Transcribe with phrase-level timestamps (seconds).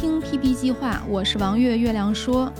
[0.00, 2.50] 听 PP 计划，我是王月月亮说。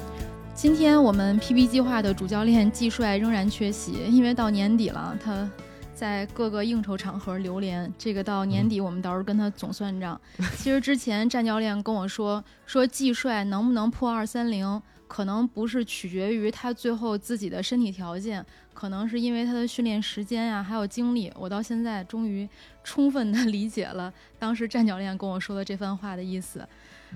[0.54, 5.50] 今天我们 PP 计划的主教练季帅仍然缺席，因为到年底了，他
[5.94, 7.90] 在各个应酬场合流连。
[7.96, 10.20] 这个到年底我们到时候跟他总算账。
[10.58, 18.44] 其实之前战教练跟我说，说季帅能不能破二三零，可能不是取决于他最后自己的身体条件，
[18.74, 21.32] 可能是因为他的训练时间呀、还有精力。
[21.34, 22.46] 我到现在终于
[22.84, 26.68] 充分的 理解了当时战教练跟我说的这番话的意思。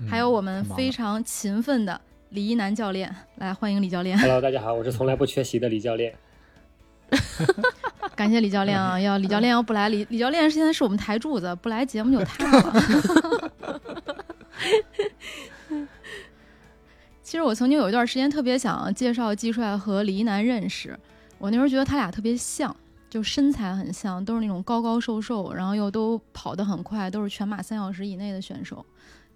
[0.09, 4.17] 还有我们非常勤奋的李一楠教练，来欢迎李教练。
[4.19, 6.13] Hello，大家好，我是从来不缺席的李教练。
[8.15, 8.99] 感谢李教练啊！
[8.99, 12.81] 要李教练要不来，李李教练现在是我们台柱子，不来节目就塌了。
[17.21, 20.97] 其实我曾经有一段时间特别想介绍季帅和李一楠认识，
[21.37, 22.75] 我那时候觉得他俩特别像，
[23.09, 28.85] 就身材很像，都是那种高高瘦瘦，然后又都跑得很快，都是全马三小时以内的选手。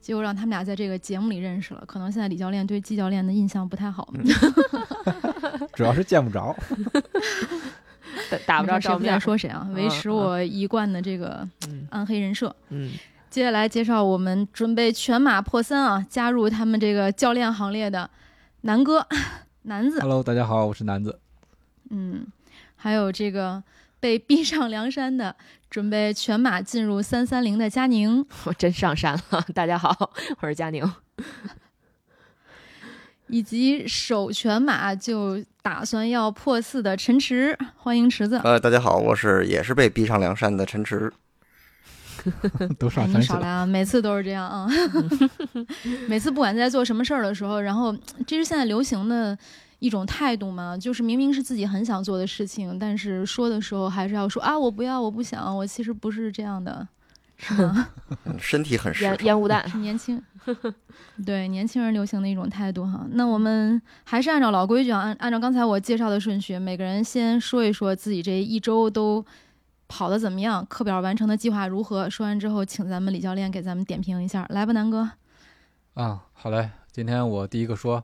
[0.02, 4.12] 结果让他们俩在这个节目里认识了，可能现在李教练对季教练的印象不太好。
[5.74, 6.56] 主要是见不着。
[8.46, 9.20] 打不着谁不想。
[9.20, 12.54] 说谁啊，维嗯持我一贯的这个嗯暗黑人设。
[12.70, 12.92] 嗯，
[13.30, 18.10] 接下来介绍我们准备全马破三啊，加入他们这个教练行列的
[18.62, 19.06] 南哥、
[19.64, 21.20] 南子，Hello，大家好，我是南子。
[21.90, 22.26] 嗯，
[22.76, 23.62] 还有这个
[24.00, 25.36] 被逼上梁山的，
[25.70, 29.46] 准备全马进入三三零的佳宁， 我真上山了。
[29.54, 30.90] 大家好，我是佳宁。
[33.28, 38.42] 以及首全马就打算要破四的陈池，欢迎池子。
[38.44, 41.12] 呃，大家好，我是也是被逼上梁山的陈池。
[42.78, 43.36] 都上山去了。
[43.36, 43.66] 少来啊！
[43.66, 44.68] 每次都是这样啊，
[46.10, 47.96] 每次不管在做什么事儿的时候，然后
[48.28, 49.38] 这是现在流行的
[49.80, 56.88] 一种态度嘛，就是明明是自己很想做的事情，但是说的时候还是要说啊，我不要，我不想，我其实不是这样的，
[57.38, 57.88] 是吗？
[58.26, 59.18] 嗯，身体很实烟。
[59.24, 60.22] 烟雾弹，是年轻，
[61.26, 63.06] 对年轻人流行的一种态度哈。
[63.12, 69.26] 那我们还是按照老规矩啊，按按照刚才我介绍的顺序，每个人先说一说自己这一周都
[69.88, 72.10] 跑的怎么样，课表完成的计划如何。
[72.10, 75.12] 说完之后，请咱们李教练给咱们点评一下，来吧，南哥。
[75.94, 78.04] 啊，好嘞，今天我第一个说，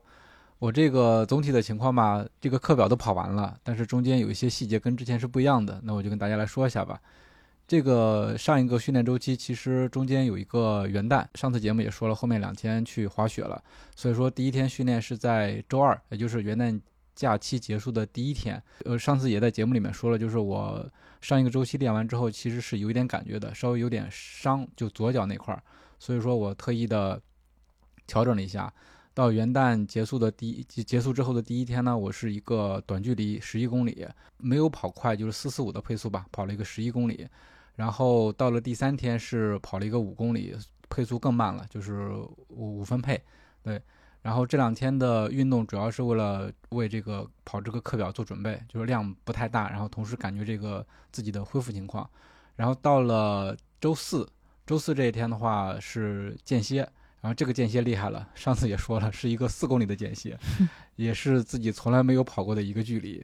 [0.58, 6.98] 我这个总体的情况吧，这个课表都跑完了，但是中间有一些细节跟之前是不一样的，那我就跟大家来说一下吧。
[7.68, 13.62] 这个上一个训练周期其实中间有一个元旦，上次节目也说了，后面两天去滑雪了，
[13.94, 16.80] 所以说第一天训练是在周二，也就是元旦
[17.14, 18.62] 假期结束的第一天。
[18.84, 20.88] 呃，上次也在节目里面说了，就是我
[21.20, 25.60] 上一个周期练完之后，其实是有一点感觉的，稍微有点伤，就左脚那块儿，
[25.98, 27.20] 所以说我特意的
[28.06, 28.72] 调整了一下。
[29.16, 34.06] 到元旦结束的第一结束之后的第一天呢，我是一个短距离十一公里，
[34.36, 37.26] 没有跑快，就是四四五的配速吧，跑了一个十一公里。
[37.76, 40.54] 然后到了第三天是跑了一个五公里，
[40.90, 42.10] 配速更慢了，就是
[42.50, 43.18] 五五分配。
[43.62, 43.80] 对，
[44.20, 52.06] 然后这两天的运动主要是为了为这个跑这个课表做准备，就是量不太大，然后同时感觉这个自己的恢复情况。
[52.54, 54.28] 然后到了周四，
[54.66, 56.86] 周四这一天的话是间歇，
[57.26, 60.38] 然后这个间歇厉害了，上次也说了，是一个四公里的间歇，
[60.94, 63.20] 也是自己从来没有跑过的一个距离。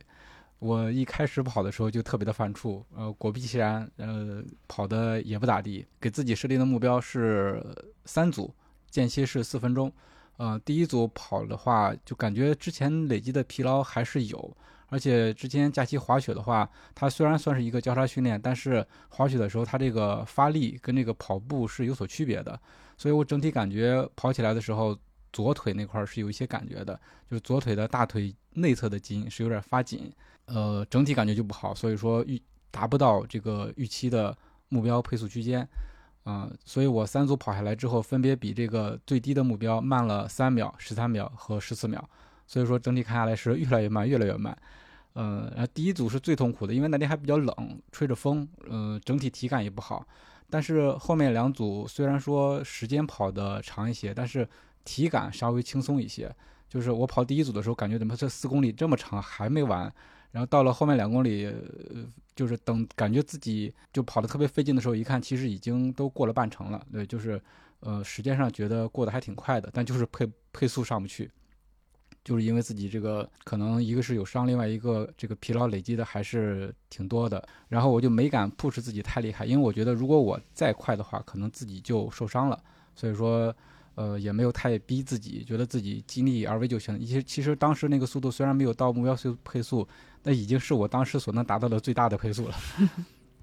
[0.58, 5.86] 我一开始跑的时候就特别的犯怵，呃，果不其然，呃，跑的也不咋地。
[6.00, 7.64] 给自己设定的目标是
[8.04, 8.52] 三组，
[8.90, 9.92] 间歇是四分钟。
[10.36, 14.56] 呃，第一组跑的话，就感觉之前累积的疲劳还是有，
[14.88, 22.58] 而且之前假期滑雪的话，它虽然算是一个交叉训练，但是滑雪的时候它这个发力跟这个跑步是有所区别的，
[23.02, 24.96] 所以我整体感觉跑起来的时候，
[25.32, 26.94] 左腿那块是有一些感觉的，
[27.28, 30.08] 就是左腿的大腿内侧的筋是有点发紧，
[30.44, 32.40] 呃，整体感觉就不好，所以说预
[32.70, 34.36] 达不到这个预期的
[34.68, 35.68] 目标配速区间。
[36.22, 42.08] 啊、所以我三组跑下来之后，分别比这个最低的目标慢了三秒、十三秒和十四秒，
[42.46, 44.56] 所以说整体看下来是越来越慢，越来越慢。
[45.14, 50.06] 呃，然后第一组是最痛苦的，因为那天还比较冷，吹着风，呃，整体体感也不好。
[50.52, 54.46] 但是后面两组虽然说时间跑得长一些，但是
[54.84, 56.30] 体感稍微轻松一些。
[56.68, 59.90] 就是我跑第一组的时候，感觉怎么这四公里这么长还没完，
[60.30, 61.54] 然后到了后面两公里，呃，
[62.36, 66.86] 就是等感觉自己就跑得特别费劲的时候，一看其实已经都过了半程了。
[66.92, 67.40] 对，就是
[67.80, 71.30] 呃时间上觉得过得还挺快的，但就是配配速上不去，
[72.24, 77.46] 就是因为自己这个可能一个是有伤，另外一个这个疲劳累积的还是挺多的。
[77.68, 82.62] 然后我就没敢 push 自己太厉害，因为我觉得如果我再快的话，可能自己就受伤了。
[82.94, 83.54] 所以说。
[83.94, 86.98] 呃，也没有太逼自己，觉得自己尽力而为就行。
[86.98, 89.86] 其实，其实当时那个速度虽然没有到目标速配速，
[90.22, 92.54] 那已经是我当时所能达到的最大的配速了。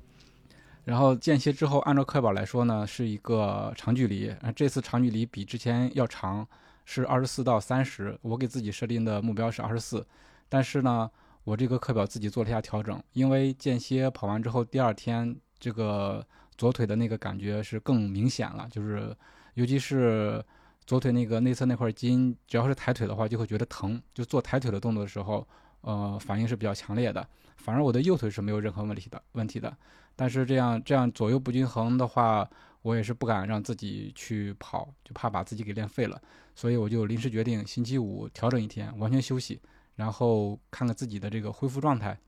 [0.86, 4.28] 然后间歇之后，按照课表来说呢，是一个长距离。
[4.42, 6.48] 啊，这次长距离比之前要长，
[6.92, 8.18] 是二十四到三十。
[8.24, 10.04] 我给自己设定的目标是二十四，
[10.48, 11.10] 但是呢，
[11.44, 16.26] 我这个课表自己做了一下调整，因为间歇跑完之后，第二天这个
[16.58, 19.16] 左腿的那个感觉是更明显了，就是。
[19.56, 20.42] 尤其是
[20.86, 24.02] 左腿那个内侧那块筋，只要是抬腿的话，就会觉得疼。
[24.14, 25.46] 就做抬腿的动作的时候，
[25.82, 27.28] 呃，反应是比较强烈的。
[27.58, 29.76] 反而我的右腿是没有任何问题的问题的。
[30.16, 32.48] 但是这样这样左右不均衡的话，
[32.84, 36.22] 我也是不敢让自己去跑，就怕把自己给练废了。
[36.60, 39.62] 所以我就临时决定星期五调整一天，完全休息，
[39.96, 42.20] 然后看看自己的这个恢复状态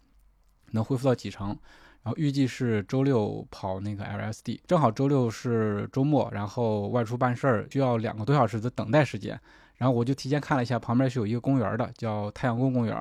[0.71, 1.49] 能恢复到几成。
[2.01, 9.37] 然后预计是周六跑那个 LSD，正好周六是周末，然后外出办事儿需要两个多小时的等待时间，
[9.75, 12.95] 然后我就提前看了一下，旁边是有一个公园的，叫太阳宫公园。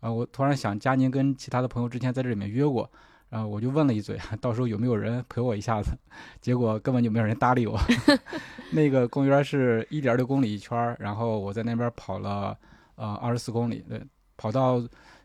[0.00, 2.90] 然后我突然想，佳宁跟其他的朋友之前在这里面约过，
[3.32, 5.90] 然后我就问了一嘴， 到时候有没有人陪我一下子？
[6.42, 7.80] 结果根本就没有人搭理我。
[8.70, 12.54] 那个公园是一点六公里一圈，然后我在那边跑了
[12.96, 14.00] 呃二十四公里，对，
[14.36, 14.80] 跑到。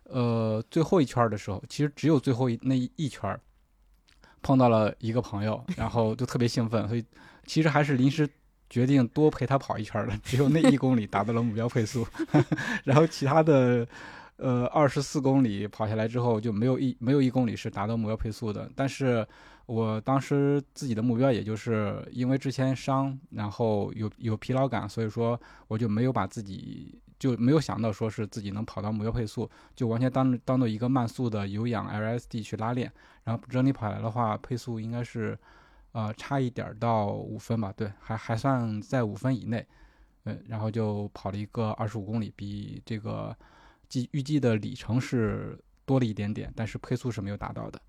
[0.09, 3.37] 呃，最后一圈的时候，其实只有最后一那一圈
[4.41, 7.03] 碰到了一个朋友，然后就特别兴奋，所以
[7.45, 8.25] 其实还是临时
[8.69, 10.17] 决定多陪他跑一圈的。
[10.23, 12.07] 只有那一公里达到了目标配速，
[12.85, 13.85] 然后其他的
[14.37, 18.69] 呃二十四公里跑下来之后就没有一没有一公里是达到目标配速的。
[18.75, 19.27] 但是
[19.65, 26.99] 我当时自己的目标也就是因为之前伤，然后有有疲劳感，所以说我就没有把自己。
[27.19, 32.93] 就没有想到说是自己能跑到目标配速，就完全当当做一个慢速的有氧 LSD 去拉练，
[33.23, 35.35] 然后整体跑下来的话，配速应该是，
[35.93, 39.65] 呃，差一点到五分吧，对，还还算在五分以内，
[40.25, 43.35] 嗯，然后就跑了一个二十五公里，比这个
[43.89, 47.81] 计预计的里程是多了一点点，但是配速是没有达到的，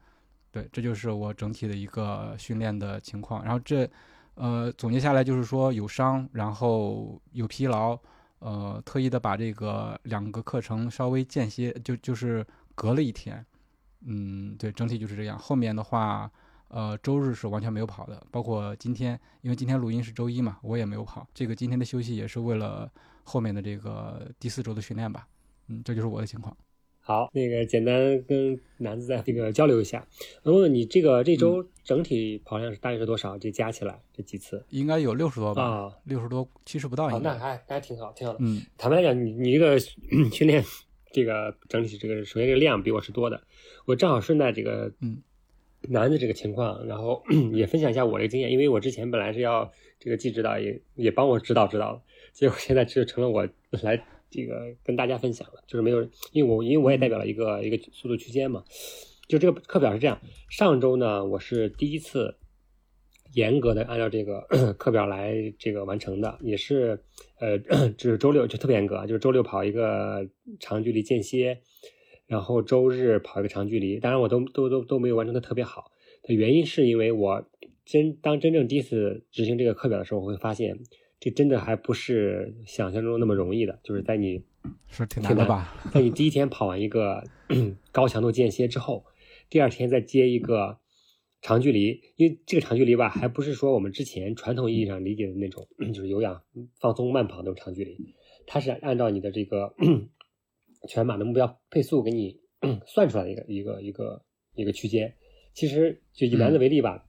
[0.51, 3.91] 对，这就是我整体的一个训练的情况，然后这，
[4.35, 7.99] 呃，总结下来就是说有伤，然后有疲劳。
[8.41, 12.47] 呃，特意的把这个两个课程稍微间歇，就就是
[12.77, 13.45] 隔了一天，
[14.03, 15.37] 嗯，对，整体就是这样。
[15.37, 16.31] 后面的话，
[16.69, 21.27] 呃，周日是完全没有跑的，包括今天，因为今天录音是周一嘛，我也没有跑。
[21.35, 22.89] 这个今天的休息也是为了
[23.25, 25.27] 后面的这个第四周的训练吧，
[25.69, 26.57] 嗯，这就是我的情况。
[27.01, 30.07] 好，那个简单跟南子在这个交流一下。
[30.43, 33.39] 问问你这个这周整体跑量是大约是多少？
[33.39, 35.91] 这加起来这几次应该有六十多吧？
[36.05, 37.07] 六十多，七十不到。
[37.09, 38.39] 哦，那还还挺好，挺好的。
[38.43, 39.79] 嗯，坦白来讲，你你这个
[40.31, 40.63] 训练
[41.11, 43.43] 这个整体这个首先这个量比我是多的。
[43.87, 45.23] 我正好顺带这个嗯
[45.89, 47.25] 男子这个情况，然后
[47.55, 52.03] 也分享一下我这个经验，因为我之前本来是要这个季指导也也帮我指导指导，
[52.35, 53.49] 结果现在就成了我
[53.83, 54.05] 来。
[54.31, 56.03] 这个跟大家分享了，就是没有，
[56.33, 58.63] 因为我因为我也代表了一个一个速度区间嘛，
[59.27, 60.21] 就这个课表是这样，
[60.51, 62.37] 上周呢我是第一次
[63.35, 64.47] 严格的按照这个
[64.79, 67.03] 课表来这个完成的，也是
[67.41, 67.59] 呃，
[67.97, 70.29] 就是周六就特别严格，就是周六跑一个
[70.61, 71.61] 长距离间歇，
[72.27, 75.91] 然后周日跑一个长距离，当然我都都都都没有完成的特别好，
[76.23, 77.49] 的原因是因为我
[77.87, 80.79] 真当真正第一次执行这个课表的时候，我会发现。
[81.21, 84.41] 这真的还不是想象中那么容易的，就是在你
[84.87, 85.75] 是挺难的吧？
[85.93, 87.25] 在你第一天跑完一个
[87.91, 89.05] 高强度间歇之后，
[89.51, 90.79] 第二天再接一个
[91.43, 96.41] 长距离，因为这个长距离吧，还不是说我们之前传统意义上理解的那种， 就是有氧
[96.79, 98.15] 放松慢跑那种长距离，
[98.47, 99.75] 它是按照你的这个
[100.89, 102.39] 全马的目标配速给你
[102.87, 104.23] 算出来的一个一个一个
[104.55, 105.13] 一个区间。
[105.53, 107.05] 其实就以男子为例吧，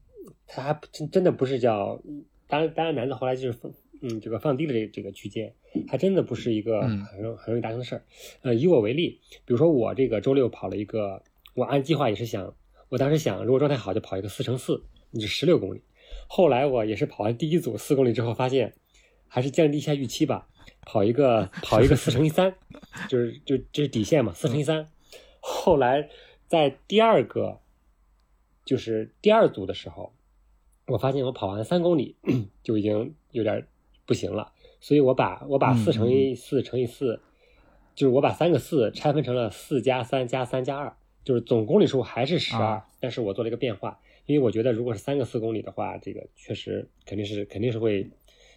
[0.48, 2.02] 它还真真的不是叫，
[2.48, 3.60] 当然当然男子后来就是。
[4.02, 5.54] 嗯，这个放低的这这个区间，
[5.88, 8.04] 还真的不是一个很容很容易达成的事儿。
[8.42, 11.22] 呃，以我为例，比如说我这个周六跑了一个，
[11.54, 12.56] 我按计划也是想，
[12.88, 15.82] 我当时想，如果状态好就跑一个四乘四，就十六公里。
[16.28, 18.74] 后来我也是跑完第一组四公里之后，发现
[19.28, 20.48] 还是降低一下预期吧，
[20.86, 22.56] 跑一个跑一个四乘以三，
[23.10, 24.88] 就是就这是底线嘛，四乘以三。
[25.42, 26.10] 后来
[26.48, 27.60] 在第二个
[28.64, 30.14] 就是第二组的时候，
[30.88, 32.16] 我发现我跑完三公里
[32.64, 33.68] 就已经有点。
[34.10, 34.52] 不行了，
[34.82, 37.22] 所以我把我把四乘以四乘以四，
[37.94, 40.92] 就是我把三个四拆分成了四加三加三加二，
[41.24, 42.88] 就是总公里数还是十二、啊。
[43.00, 48.10] 但是我做了一个变化，因为我觉得如果是三个四公里的话，这个确实肯定是肯定是会，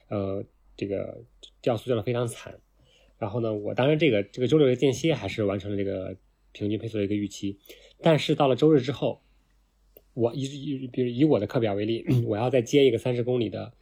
[0.08, 0.42] 呃，
[0.74, 1.22] 这个
[1.60, 2.58] 掉速掉的非常惨。
[3.18, 6.16] 然后呢，我当然这个这个周六的间歇还是完成了这个
[6.52, 7.58] 平均配速的一个预期，
[8.00, 9.20] 但是到了周日之后，
[10.14, 13.74] 我以以比如以我的课表为例， 我要再接一个三十公里的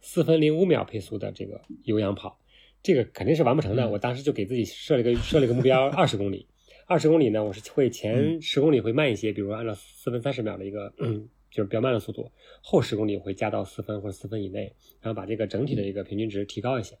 [0.00, 2.38] 四分零五秒配速的这个有氧跑，
[2.82, 3.84] 这个肯定是完不成的。
[3.84, 6.46] 嗯我当时就给自己设了一个设了一个目标，二十公里。
[6.86, 10.90] 二十公里呢，我是会前十公里会慢一些，比如说按照四分三十秒的一个，
[11.50, 12.30] 就是比较慢的速度，
[12.62, 16.96] 后十公里会加到四分或者四分以内，然后把这个整体的一个平均值提高一些。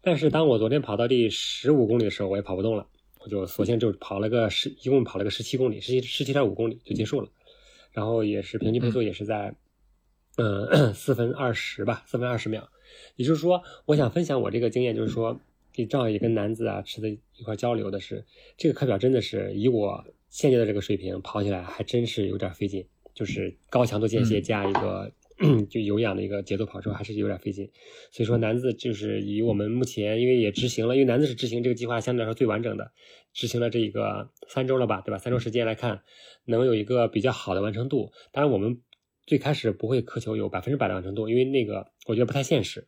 [0.00, 2.86] 但是当我昨天跑到第十五公里的时候，我也跑不动了，
[3.18, 7.28] 我就索性就跑了个十，一共跑了个十七公里，十七十七点五公里就结束了。
[7.90, 9.54] 然后也是平均配速也是在，
[10.36, 12.68] 嗯， 四分二十吧，四分二十秒。
[13.16, 15.40] 也就是说，我想分享我这个经验，就是说，
[15.72, 18.24] 给正好也跟男子啊吃的一块交流的是，
[18.56, 25.12] 这个课表真的是以我现在的这个水平跑起来还真是有点费劲，就是高强度间歇加一个、
[25.68, 27.70] 就有氧的一个节奏跑之后，还是有点费劲。
[28.10, 32.92] 所以说，男子就是以我们目前因为也执行了，因为男子是执行这个计划相对来说最完整的，
[33.32, 35.18] 执行了这个三周了吧，对吧？
[35.18, 36.02] 三周时间来看，
[36.46, 38.12] 能有一个比较好的完成度。
[38.32, 38.80] 当然，我们
[39.26, 42.86] 最开始不会苛求有百分之百的完成度，因为那个我觉得不太现实，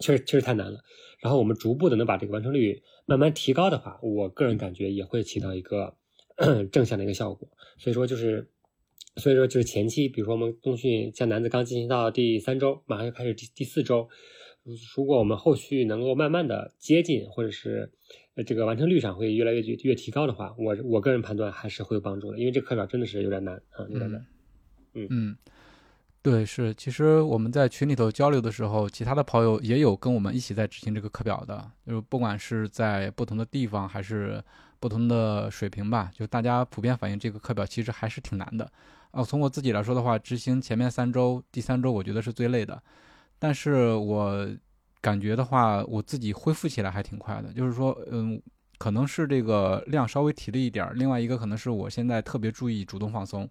[0.00, 0.80] 确实确实太难了。
[1.20, 5.96] 然后我们逐步的能把这个完成率慢慢提高的话，我个人感觉也会起到一个
[6.72, 7.48] 正向的一个效果。
[7.78, 8.48] 所以说就是，
[9.16, 14.08] 所以说就是前期，比如说我们冬训，像男子刚进行到第三周，马上就开始第第四周，
[14.96, 17.92] 如果我们后续能够慢慢的接近，或者是
[18.34, 24.20] 呃这个完成率上会越来越越提高的话，我我个人判断还是会有帮助的，因为这课表真的是有点难啊，有点难。
[24.20, 24.26] 嗯，
[24.94, 25.36] 嗯
[26.22, 26.72] 对，是。
[26.74, 34.42] 其实我们在群里头交流的时候，其他的跑友也有跟我们一起在执行这个课表的，就是不管是在不同的地方还是
[34.78, 38.70] 不同的水平吧，就大家普遍反映这个课表其实还是挺难的。
[39.10, 42.80] 啊，从我自己来说的话，执行前面三周，第三周我觉得是最累的，
[43.38, 44.48] 但是我
[45.00, 48.40] 感觉的话，我自己恢复起来还挺快的，就是说，嗯。
[48.78, 53.48] 可能是这个量稍微提了一点儿，另外一个可能是我现在特别注意主动放松，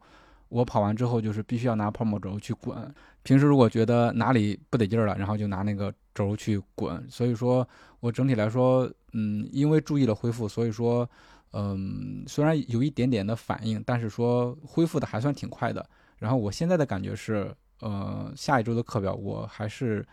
[0.51, 2.93] 我跑完之后就是必须要拿泡沫轴去滚。
[3.23, 7.03] 平时如果觉得哪里不得劲儿了，然后就拿那个轴去滚。
[7.09, 7.67] 所以说
[7.99, 11.09] 我整体来说，嗯，因为注意了恢复，所以说，
[11.53, 15.89] 嗯，虽然有一点点的反应，但是说恢复的还算挺快的。
[16.17, 20.05] 然后我现在的感觉是，呃，下一周的课表我还是，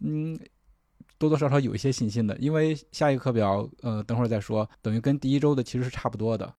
[0.00, 0.38] 嗯。
[1.20, 6.54] 多多少少有一些信心的，因为下一个课表，呃，等会儿再说，等于跟第一周的其实是差不多的。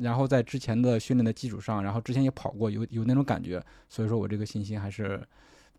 [0.00, 5.20] 然后在之前的训练的基础上，然后之前也跑过，有有那种感觉，所以说我这个信心还是，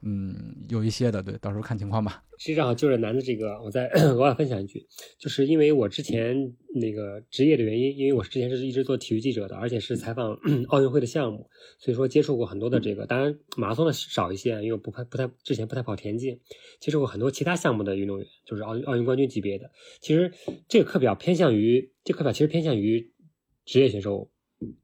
[0.01, 1.21] 嗯，有一些的。
[1.21, 2.23] 对，到时候看情况吧。
[2.37, 4.87] 实际上就是男的这个，我再 额外分享一句，
[5.19, 10.33] 就是因为我之前那个职业的原因，因为我之前是一直做体育记者的，而且是采访
[10.69, 11.47] 奥运会的项目，
[11.77, 16.39] 所以说接触过很多的这个，当然马拉松的少一些，因为我不太不太之前不太跑田径，
[16.79, 19.69] 接触过很多其他项目的运动员，就是奥运奥运冠军级别的。
[19.99, 20.33] 其实
[20.67, 23.11] 这个课表偏向于，这课表其实偏向于
[23.65, 24.30] 职业选手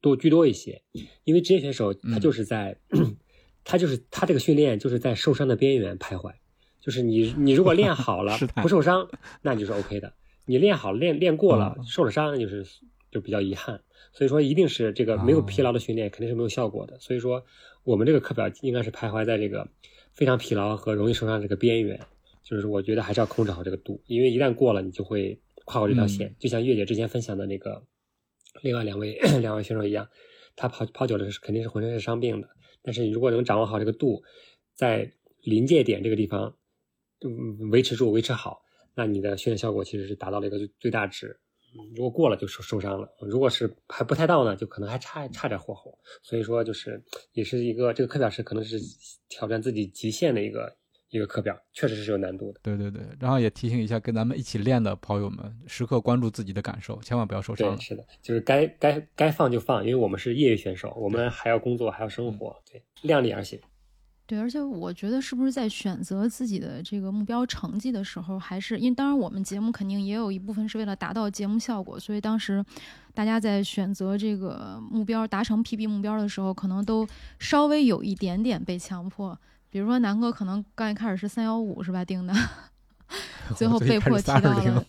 [0.02, 0.82] 多居多一些，
[1.24, 2.78] 因为职业选手他就是在，
[3.64, 6.34] 他就是他这个训练就是在受伤的边缘徘徊。
[6.80, 9.10] 就是你，你如果练好了 不受伤，
[9.42, 10.14] 那你就是 OK 的。
[10.46, 12.66] 你练好了，练练过了，受了伤，那就是
[13.12, 13.82] 就比较遗憾。
[14.14, 16.98] 所以说，一定是这个没有疲劳的训练肯定是没有效果的。
[17.00, 17.44] 所以说，
[17.84, 19.68] 我们这个课表应该是徘徊在这个
[20.14, 22.00] 非常疲劳和容易受伤这个边缘。
[22.42, 26.34] 就是我觉得还是要控制好这个度，因为一旦过了，你就会跨过这条线。
[26.40, 27.84] 就像月姐之前分享的那个
[28.62, 30.08] 另外两位 两位选手一样，
[30.56, 32.48] 他跑跑久了是肯定是浑身是伤病的。
[32.82, 34.24] 但是你如果能掌握好这个度，
[34.74, 35.12] 在
[35.42, 36.56] 临界点这个地方。
[37.26, 38.62] 嗯，维持住，维持好，
[38.94, 41.36] 那你的训练效果其实是达到了一个最最大值。
[41.96, 45.98] 如果过了就受受伤了，如果是还不太到呢，就可能还差差点火候。
[46.22, 48.80] 所以说，就是也是一个这个课表是可能是
[49.30, 50.78] 挑战自己极限的一个
[51.10, 52.60] 一个课表，确实是有难度的。
[52.62, 57.76] 对对对，然后也提醒一下跟咱们一起练的跑友们，时刻关注自己的感受，千万不要受伤。
[57.76, 63.60] 对，是的，就是该该该放就放，因为我们是业余选手，我们还要工作，还要生活，对，量力而行。
[64.26, 72.62] 对，而且我觉得是不是在选择自己的这个目标成绩的时候，还是因为当然我们节目肯定也有一部分是为了达到节目效果，所以当时
[73.14, 77.08] 大家在选择这个目标达成 PB 目标的时候，可能都
[77.40, 79.40] 稍微有一点点被强迫。
[79.70, 82.34] 比如说南哥可能刚一开始是三幺五是吧定的，
[83.56, 84.86] 最后被迫提到了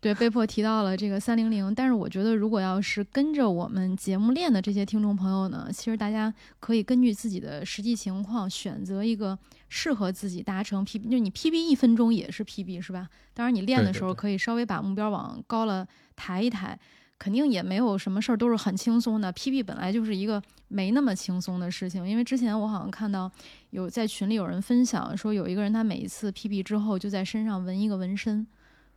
[0.00, 13.08] 对，被迫提到了这个三零零，但是我觉得，如果要是跟着我们节目练的这些听众朋友呢，其实大家可以根据自己的实际情况选择一个适合自己达成 PB，就你 PB 一分钟也是 PB 是吧？
[13.32, 16.76] 当然你练的时候可以稍微把目标往高了抬一抬，
[17.22, 19.32] 肯定也没有什么事儿都是很轻松的。
[19.32, 23.30] PB 本来就是一个没那么轻松的事情，因为之前我好像看到
[23.70, 28.44] 有在群里有人分享说，有一个人他每一次 PB 之后就在身上纹一个纹身。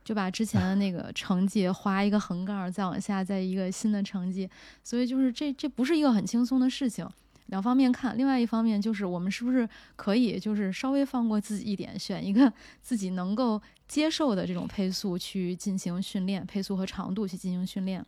[0.02, 4.48] 就把之前的那个成绩划一个横杠，再往下再一个新的成绩，
[4.82, 7.08] 所以就是这这不是一个很轻松的事情。
[7.46, 18.04] 两方面看，另外一方面就是我们是不是可以就是稍微放过自己一点，选一个自己能够接受的这种配速去进行训练，配速和长度去进行训练，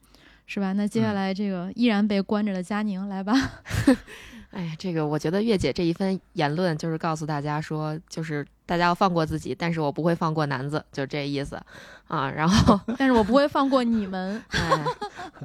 [0.46, 0.72] 是吧？
[0.72, 3.32] 那接下嗯来这个依然被关着的佳宁来吧。
[4.50, 11.60] 哎呀，这个我觉得月姐这一番言论就是告诉大家说，就是大家要放过自己，但是我不会放过男子，就这意思
[12.06, 12.30] 啊。
[12.30, 14.42] 然后， 但是我不会放过你们。
[14.48, 14.84] 哎，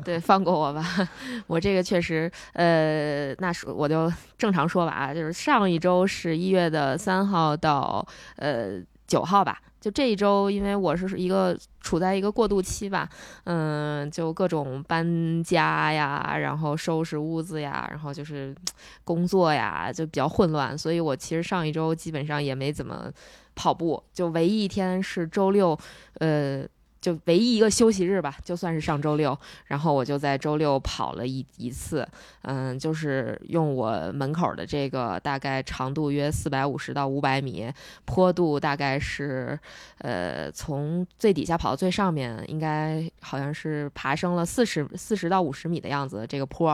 [0.05, 1.09] 对，放过我吧，
[1.47, 9.61] 我这个确实，呃，那说我就正常说吧啊，就是上一周是一月的三号到呃九号吧。
[9.83, 13.09] 就这一周，因为我是一个处在一个过渡期吧，
[13.43, 18.55] 嗯，就各种搬家呀，然后收拾屋子呀，然后就是
[19.03, 23.11] 工作呀，就比较混乱，所以我其实上一周基本上也没怎么
[23.55, 25.77] 跑步，就唯一一天是周六，
[26.19, 26.65] 呃。
[27.03, 32.07] 就唯一一个休息日吧，就算是上周六，然后我就在周六跑了一一次，
[32.43, 37.69] 嗯，就是用我门口的这个大概长度约四百五十到五百米，
[38.05, 39.60] 坡度大概是，
[39.98, 46.69] 呃，从最底下跑到最上面，应该好像是爬升了四十四十到五十米的样子这个坡，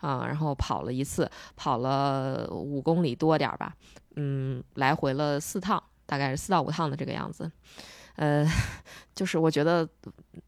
[0.00, 3.74] 啊、然后跑了一次，跑了五公里多点儿吧，
[4.16, 7.50] 嗯，来回了四趟，大概是四到五趟的这个样子。
[8.16, 8.46] 呃，
[9.14, 9.88] 就是我觉得，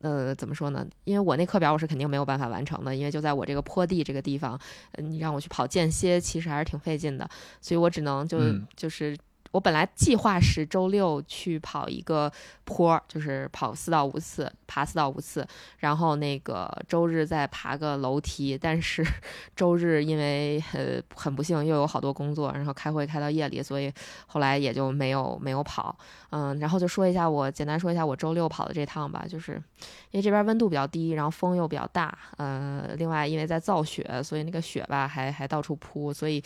[0.00, 0.86] 呃，怎么说呢？
[1.04, 4.58] 因为我那课表我是肯定没有办法完成的，因为就在我这个坡地这个地方，
[4.92, 7.28] 呃你让我去跑间歇，其实还是挺费劲的，
[7.60, 9.16] 所以我只能就、嗯就是。
[9.52, 12.30] 我本来计划是周六去跑一个
[12.64, 15.46] 坡，就是跑四到五次，爬四到五次，
[15.78, 18.58] 然后那个周日再爬个楼梯。
[18.58, 19.06] 但是
[19.54, 23.92] 周日因为呃很不幸又有好多工作，然后开会开到夜里，所以
[24.26, 25.96] 后来也就没有没有跑。
[26.30, 29.52] 嗯，然后就说一下我简单说一下我周六跑的这趟吧，就是
[30.10, 36.42] 因为这边温度比较低，然后风又比较大，呃，另外因为在造雪，所以那个雪吧还还到处铺，所以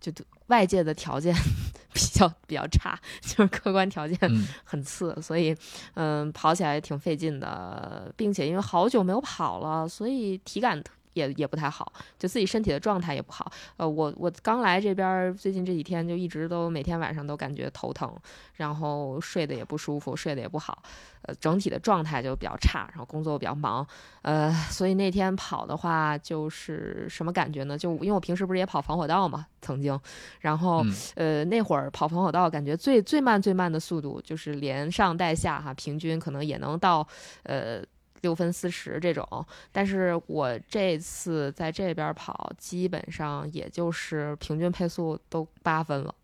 [0.00, 0.12] 就
[0.52, 1.34] 外界的条件
[1.94, 5.56] 比较比较差， 就是客观条件嗯很次，所以
[5.94, 10.82] 嗯跑起来也挺费劲的，并且因为好久没有跑了，所以体感
[11.14, 13.50] 也也不太好，就自己身体的状态也不好。
[13.76, 18.12] 呃，我我刚来这边儿，最近这几天就一直都每天晚上都感觉头疼，
[18.54, 20.82] 然后睡得也不舒服，睡得也不好，
[21.22, 23.86] 呃，整体的状态就比较差，然后工作比较忙，
[24.22, 27.76] 呃，所以那天跑的话就是什么感觉呢？
[27.76, 29.98] 就因为我平时不是也跑防火道嘛，曾经，
[30.40, 37.06] 然后、嗯呃那会儿跑防火道，感觉最最慢最慢的速度就是连上带下哈，平均可能也能到
[37.44, 37.82] 呃。
[38.22, 39.26] 六分四十这种，
[39.70, 46.14] 但是我这次在这边跑，基本上也就是平均配速都八分了，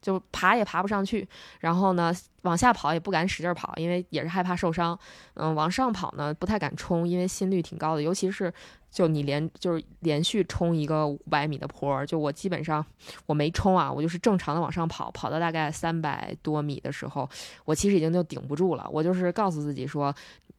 [0.00, 1.28] 就爬也爬不上去。
[1.60, 4.98] 然后呢，往下跑也不敢使劲跑，因为也是害怕受伤。
[5.34, 8.52] 嗯，往上跑呢不太敢冲，因为心率挺高的，尤其是
[8.90, 12.84] 就你连就是连续冲一个五百米的坡，就我基本上
[13.26, 17.28] 我没冲啊，我就是正常的往上跑，跑到大概三百多米的时候，
[17.66, 18.88] 我其实已经就顶不住了。
[18.90, 20.14] 我就是告诉自己说，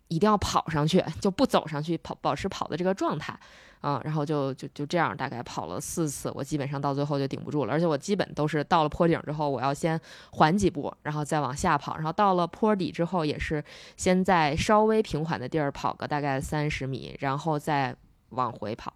[0.07, 3.37] 一定要跑上去，就不走上去，跑保持跑的这个状态。
[3.81, 9.99] 嗯，然后就就就这样，大概跑了四次，我基本上到最后就顶不住了，而且我基本都是到了坡顶之后，我要先
[10.31, 13.63] 缓几步，然后再往下跑，然后到了坡底之后，也是
[13.95, 17.95] 先在稍微平缓的地儿跑个大概三十米，然后再
[18.29, 18.91] 往回跑，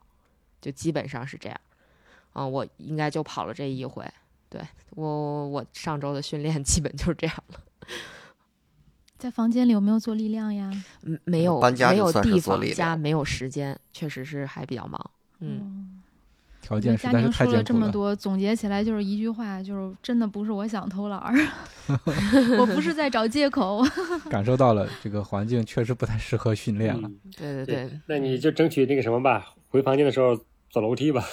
[0.60, 1.62] 就基本上是这样。
[2.34, 4.04] 嗯，我应该就跑了这一回，
[4.50, 4.60] 对
[4.96, 7.60] 我我上周的训练基本就是这样了。
[9.22, 10.72] 在房间里有没有做力量呀？
[11.04, 15.12] 嗯，没有搬家没有地方做力量加没有时间，确实是还比较忙。
[15.42, 16.02] 嗯，嗯，
[16.60, 17.64] 条件实在是宁说了太艰苦了。
[17.64, 21.36] 这么多，总结起来就是一句话，就是真的不是我想偷懒儿，
[22.58, 23.86] 我不是在找借口。
[24.28, 27.08] 感受到了这个环境确实不太适合训练了。
[27.08, 30.36] 嗯对对对对，那你就争取那个什么吧，回房间的时候
[30.72, 31.24] 走楼梯吧。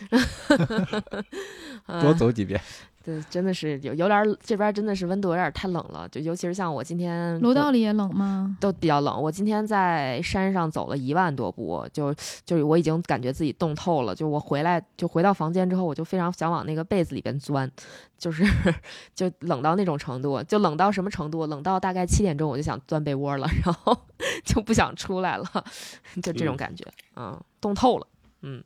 [2.02, 2.60] 多走几遍。
[3.02, 8.54] 对，真的是有有点儿这边儿真的是温度有点儿太冷了，就尤其是像我今天楼道里也冷吗？
[8.60, 9.22] 都比较冷。
[9.22, 14.14] 我今天在山上走了一万多步，就就是我已经感觉自己冻透了。
[14.14, 17.70] 就我回来就回到房间之后，我就非常想往那个被子里边钻，
[18.18, 18.44] 就是
[19.14, 21.46] 就冷到那种程度，就冷到什么程度？
[21.46, 23.96] 冷到大概七点钟我就想钻被窝了， 然后
[24.44, 25.46] 就不想出来了，
[26.22, 26.84] 就这种嗯感觉，
[27.16, 28.06] 嗯，冻透了。
[28.42, 28.62] 嗯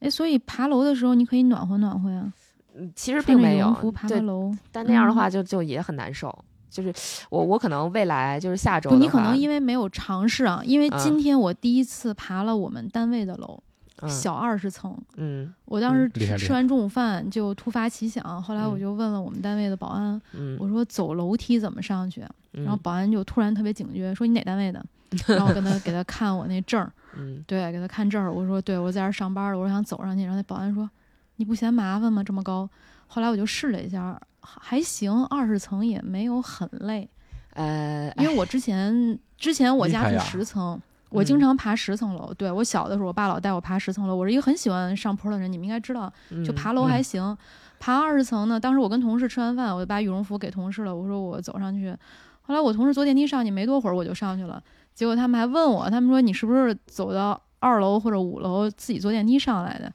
[0.00, 2.30] 哎，所以爬楼的时候你可以暖和暖和呀，
[2.76, 4.52] 嗯，其实并没有对爬，楼。
[4.72, 6.36] 但那样的嗯话就就也很难受。
[6.70, 6.92] 就是
[7.30, 13.62] 我我可能未来就是下周你可能因为没有尝试啊，因为嗯今天我第一次爬了我们单位的楼，
[14.02, 14.96] 嗯小二十层。
[15.16, 22.22] 嗯我当时吃吃完中午饭就突发奇想，后来我嗯就问了我们单位的保安，嗯，我说走楼梯怎么上去？
[22.50, 24.84] 然后嗯保安就突然特别警觉，说你哪单位的？
[25.28, 28.32] 然后我跟他给他看我那证儿， 嗯对，给他看证儿。
[28.32, 30.22] 我说对，我在这儿上班的，我想走上去。
[30.24, 30.90] 然后那保安说
[31.36, 32.22] 你不嫌麻烦吗？
[32.22, 32.68] 这么高？
[33.06, 37.08] 后来我就试了一下，还行，二十层也没有很累。
[37.54, 42.34] 呃，因为我之前之前我家住厉害呀十层，我经嗯常爬十层楼。
[42.34, 44.16] 对我小的时候，我爸老带我爬十层楼。
[44.16, 46.12] 我是一个很喜欢上坡的人，你们应该知道，
[46.44, 47.38] 就嗯爬楼还嗯行。
[47.78, 51.94] 爬二十层呢，当时我跟同事吃完饭，我就把羽绒服给同事了，我说我走上去。
[52.42, 54.62] 后来我同事坐电梯上去没多会儿，我就上去了。
[54.94, 59.92] 结果他们还问我，他们说你是不是走到二楼或者五楼自己坐电梯上来的？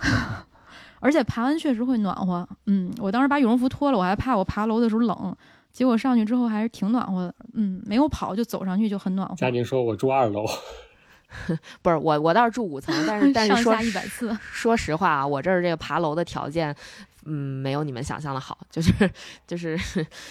[1.02, 2.48] 而且爬完确实会暖和。
[2.66, 5.36] 嗯，我当时把羽绒服脱了，我还怕我爬楼的时候冷。
[5.72, 9.34] 结果上去之后还是挺暖和的，嗯，没有跑就走上去就很暖和。
[9.34, 10.44] 佳宁说：“我住二楼，
[11.80, 16.74] 不是我我倒是住五层，但是 但是说上下一百次，说实话啊，我这儿这个爬楼的条件，
[17.24, 18.92] 嗯，没有你们想象的好，就是
[19.46, 19.74] 就是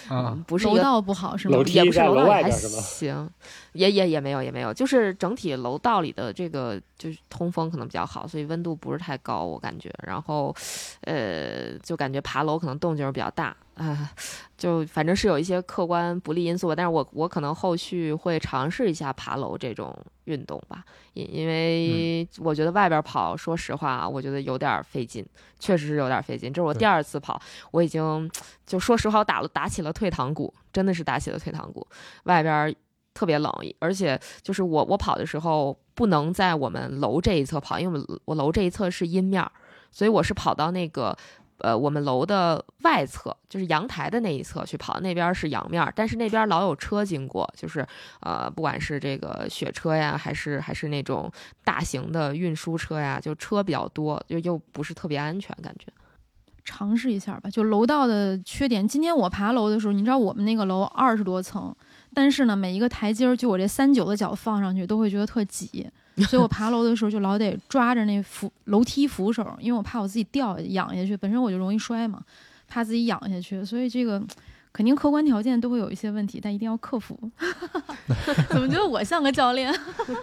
[0.08, 1.64] 啊嗯，不是楼道不好是吗楼？
[1.64, 3.30] 梯也不是楼楼道也还行，
[3.72, 9.92] 也也也没有也没有，就是整体楼道里的这个就是通风可能比较好，所以温度不是太高，我感觉。
[10.06, 10.54] 然后，
[11.02, 14.10] 呃，就感觉爬楼可能动静儿比较大啊、
[14.56, 16.76] 就反正是有一些客观不利因素吧。
[16.76, 25.26] 但是我我可能后续会尝试一下爬楼这种运动吧，因因为我觉得外边跑，说实话啊，我觉得有点儿费劲，
[25.58, 26.52] 确实是有点儿费劲。
[26.52, 28.30] 这是我第二次跑，我已经
[28.66, 31.86] 就说实话，我打了打起了退堂鼓，真的是打起了退堂鼓。
[32.24, 32.74] 外边儿
[33.14, 39.50] 特别冷，而且就是我我跑的时候不能在我们楼这一侧跑，因为我们我楼这一侧是阴面儿，
[39.90, 41.16] 所以我是跑到那个。
[41.62, 47.86] 呃，我们楼的外侧就是阳台的那一侧去跑，那边是阳面，但是那边老有车经过，就是
[48.20, 51.30] 呃，不管是这个雪车呀，还是还是那种
[51.64, 55.86] 大型的运输车呀，就车比较多，就又不是特别安全，感觉。
[56.64, 57.50] 尝试一下吧。
[57.50, 61.74] 就楼道的缺点，今天我爬楼的时候，你知道我们那个楼二十多层，
[62.14, 65.86] 但是呢，每一个台阶儿就我这三九的脚放上去都会觉得特挤，
[66.28, 72.22] 所以我爬楼的时候就老得抓着那扶楼梯扶手，因为我怕我自己掉仰下去，本身我就容易摔嘛，
[72.68, 74.22] 怕自己仰下去，所以这个。
[74.74, 77.14] 肯定客观条件都会有一些问题，但一定要克服。
[78.48, 79.70] 怎么觉得我像个教练？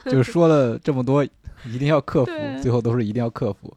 [0.06, 3.71] 就是说了这么多，一定要克服，最后都是一定要克服。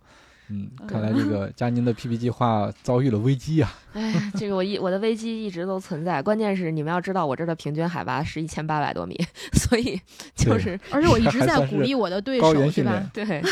[0.52, 3.72] 嗯，看来这个佳宁的 PP 计划遭遇了危机啊！
[3.94, 9.18] 哎，这个我一我的危机一直都存在，关键是你们要知道，我这儿的平均海拔是一千八百多米，
[9.54, 9.98] 所以
[10.34, 13.10] 就是 而且我一直在鼓励我的对手，对吧？
[13.14, 13.42] 对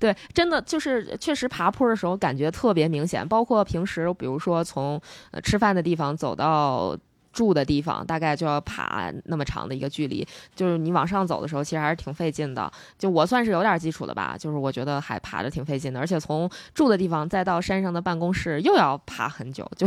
[0.00, 6.98] 对，真的就是确实爬坡的时候感觉特别明显，包括平时比如说从呃吃饭的地方走到。
[7.32, 12.70] 住的地方大概就要爬那么长的一个距离，就是你往上走的时候，其实还是挺费劲的。
[12.98, 19.86] 就我算是有点基础的吧，就是我觉得还爬着挺费劲的，而且从住的地方再到山上的办公室又要爬很久， 就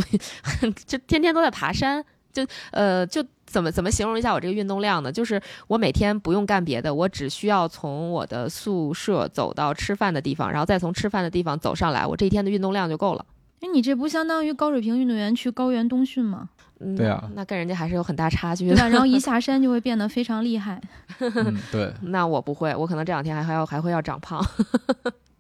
[0.85, 5.11] 就天天都在爬山，就呃就怎么怎么形容一下我这个运动量呢？
[5.11, 13.25] 就是我每天不用干别的，我只需要从我的宿舍走到吃饭的地方，然后再从吃饭的地方走上来，我这一天的运动量就够了。
[13.59, 16.49] 哎，你这不相当于高水平运动员去高原冬训吗？
[16.83, 18.83] 嗯，对啊那跟人家还是有很大差距对吧？
[18.85, 18.89] 的。
[18.89, 20.81] 然后一 下山就会变得非常厉害。
[21.19, 24.43] 嗯，对， 那我不会，我可能这两天还还要还会要长胖，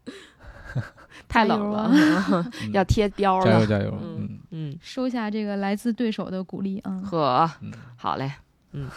[1.27, 3.45] 太冷了，嗯要贴膘了。
[3.45, 3.97] 加油加油！
[4.01, 8.31] 嗯嗯嗯，收下这个来自对手的鼓励啊，呵，嗯，好嘞，
[8.71, 8.89] 嗯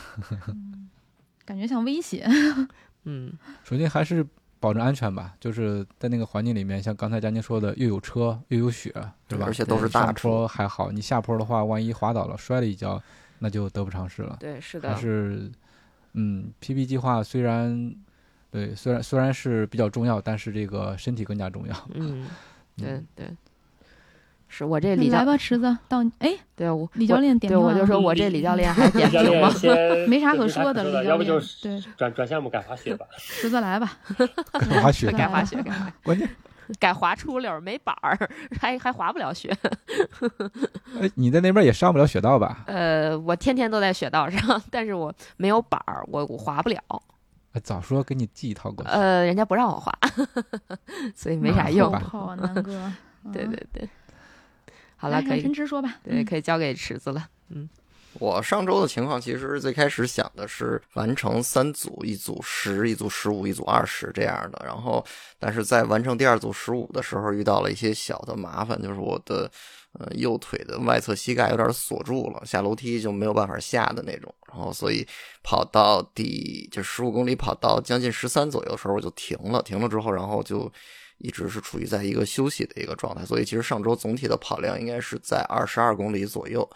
[1.44, 2.26] 感觉像威胁。
[3.08, 3.32] 嗯
[3.62, 4.26] 首先还是
[4.58, 8.90] 保证安全吧，就是在那个环境里面，像刚才佳宁说的，又有车又有雪，
[9.28, 9.46] 对吧？
[9.46, 13.00] 而且都是大车坡还好，你下坡的话，万一滑倒了摔了一跤，
[13.38, 14.36] 那就得不偿失了。
[14.40, 15.50] 对，是还的，是，
[16.14, 17.94] 嗯，PP 计划虽然，
[18.50, 21.88] 对，虽然虽然是比较重要，但是这个身体更加重要。
[21.94, 22.26] 嗯，
[22.76, 23.30] 对 嗯对，
[24.48, 29.50] 是我这李教，来吧，池子，到你哎，对我李教练点对，评我就说我这李教练还点评吗
[30.08, 33.04] 没啥可说的，的，李教练要不就对转转项目改滑雪吧。
[33.18, 33.98] 池子来吧，
[34.82, 35.92] 滑雪改滑雪，改滑雪。
[36.04, 36.28] 关键
[36.80, 38.16] 改滑出溜儿，没板儿，
[38.60, 39.54] 还还滑不了雪。
[41.00, 42.64] 哎，你在那边也上不了雪道吧？
[42.66, 46.78] 呃，我天天都在雪道上，但是我没有板儿，我我滑不了。
[47.52, 48.90] 哎早说给你寄一套过去。
[48.90, 49.92] 呃，人家不让我滑，
[51.14, 51.92] 所以没啥用。
[51.92, 52.92] 好啊，南哥。
[53.32, 53.88] 对嗯对对，
[54.96, 55.96] 好了，可以让陈，芝说吧。
[56.02, 57.28] 对，嗯可以交给池子了。
[57.50, 57.68] 嗯
[58.18, 64.62] 我上周的情况其实最开始想的是完成三组，一组十，一组十五，一组二十这样的。
[64.64, 65.04] 然后，
[65.38, 69.50] 但是在完成第二组十五的时候，遇到了一些小的麻烦，就是我的
[69.98, 74.34] 呃右腿的外侧膝盖有点锁住了，下楼梯就没有办法下的那种。
[74.48, 75.06] 然后，所以
[75.42, 79.60] 跑到第就十五公里跑到将近十三左右的时候，我就停了。
[79.62, 80.72] 停了之后，然后就。
[81.18, 86.68] 一直是处于在一个休息的一个状态，所以其实上周总体的跑量应该是在二十二公里左右。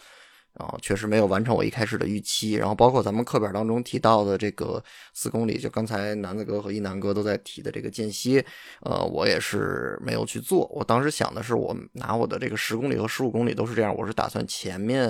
[0.53, 4.83] 然后确实没有完成我一开始的预期，然后包括咱们课表当中提到的这个
[5.14, 8.44] 四公里，就刚才南子哥和一南哥都在提的这个间歇，
[8.81, 10.66] 呃，我也是没有去做。
[10.74, 15.05] 我当时想的是，我拿我的这个十公里和十五公里都是这样，我是打算前面，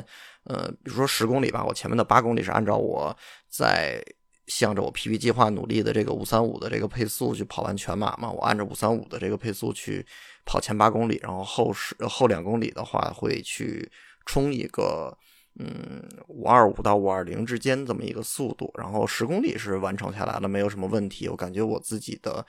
[0.44, 3.16] 呃，比如说十公里吧，我前面的八公里是按照我
[3.48, 4.04] 在
[4.50, 10.04] 向着我 PP 计划努力的这个五三五的这个配速去跑完全马嘛，我按照五三五的这个配速去
[10.44, 13.90] 跑前八公里，然后后十后两公里的话会去
[14.26, 15.16] 冲一个。
[15.58, 21.28] 嗯，五二五到五二零之间这么一个速度，然后十公里是完成下来了，没有什么问题。
[21.28, 22.46] 我感觉我自己的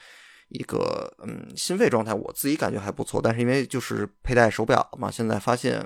[0.49, 3.19] 一个嗯心肺状态，我自己感觉还不错。
[3.19, 5.85] 但是因为就是佩戴手表嘛，现在发现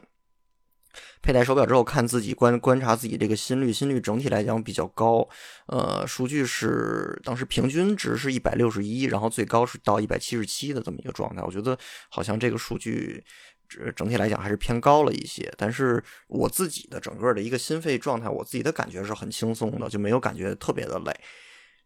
[1.21, 5.27] 佩戴手表之后看自己观观察自己这个心率，心率整体来讲比较高。
[5.67, 11.41] 呃，数据是当时平均值是一百六十一，然后最高是到一百七十七的这么一个状态。
[11.41, 11.77] 我觉得
[12.09, 13.23] 好像这个数据。
[13.67, 21.11] 整整体来讲还是偏高了一些，但是我自己的整个的一个心肺状态，我自己的感觉是很轻松的，就没有感觉特别的累，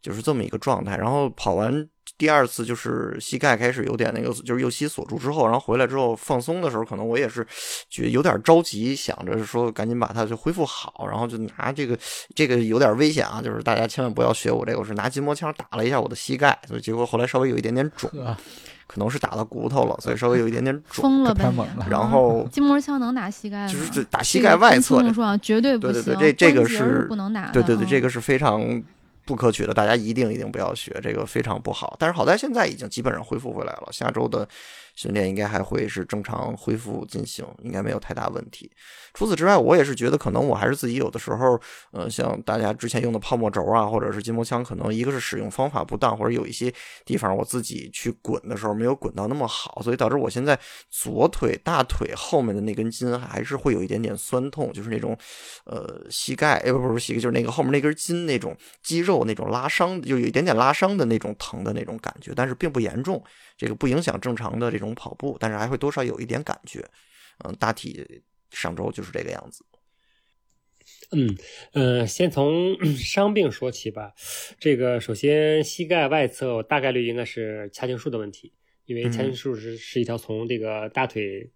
[0.02, 0.98] 就是这么一个状态。
[0.98, 7.46] 然后跑完第二次，就是膝盖开始有点那个，就是右膝锁住之后，然后回来之后放松的时候，可能我也是
[7.90, 11.98] 觉得有点着急，想着说赶紧把它就恢复好，然后就拿这个
[12.36, 18.10] 这个有点危险啊，就是大家千万不要学我这个，我是拿筋膜枪打了一下我的膝盖，所以结果后来稍微有一点点肿。
[18.12, 18.36] 呵，
[18.88, 21.04] 可能是打到骨头了，所以稍微有一点点肿。
[21.04, 23.72] 疯了太猛了然后筋膜枪能打膝盖吗？
[23.72, 26.16] 就是这打膝盖外侧清楚说啊，绝对不对对行。
[26.16, 27.54] 对，这这个是不能打的。
[27.54, 28.84] 对对对，这嗯个是非常
[29.30, 31.96] 不可取的，大家一定一定不要学，这个非常不好。
[32.00, 34.48] 但是好在现在已经基本上恢复回来了，下周的
[35.00, 38.70] 训练应该还会是正常恢复进行，应该没有太大问题。
[39.14, 41.58] 除此之外，我也是觉得可能我还是自己有的时候，
[41.92, 46.72] 呃，像大家之前用的泡沫轴啊，或者是筋膜枪，可能一个是使用方法不当，或者有一些
[47.06, 50.60] 地方我自己去滚的时候没有滚到那么好，所以导致我现在
[50.90, 55.18] 左腿大腿后面的那根筋还是会有一点点酸痛，就是那种
[55.64, 63.24] 呃膝盖，哎不不是膝盖，就是那个后面那根筋那种肌肉那种拉伤，就有一点点拉伤的那种疼的那种感觉，但是并不严重，
[63.60, 66.80] 这个不影响正常的这种跑步，但是还会多少有一点感觉，
[67.44, 69.66] 嗯、大体上周就是这个样子。
[71.12, 71.38] 嗯
[71.74, 74.14] 呃，先从伤病说起吧。
[74.60, 78.54] 这个首先膝盖外侧大概率应该是髂胫束的问题，
[78.86, 81.52] 因为髂胫束是是一条从这个大腿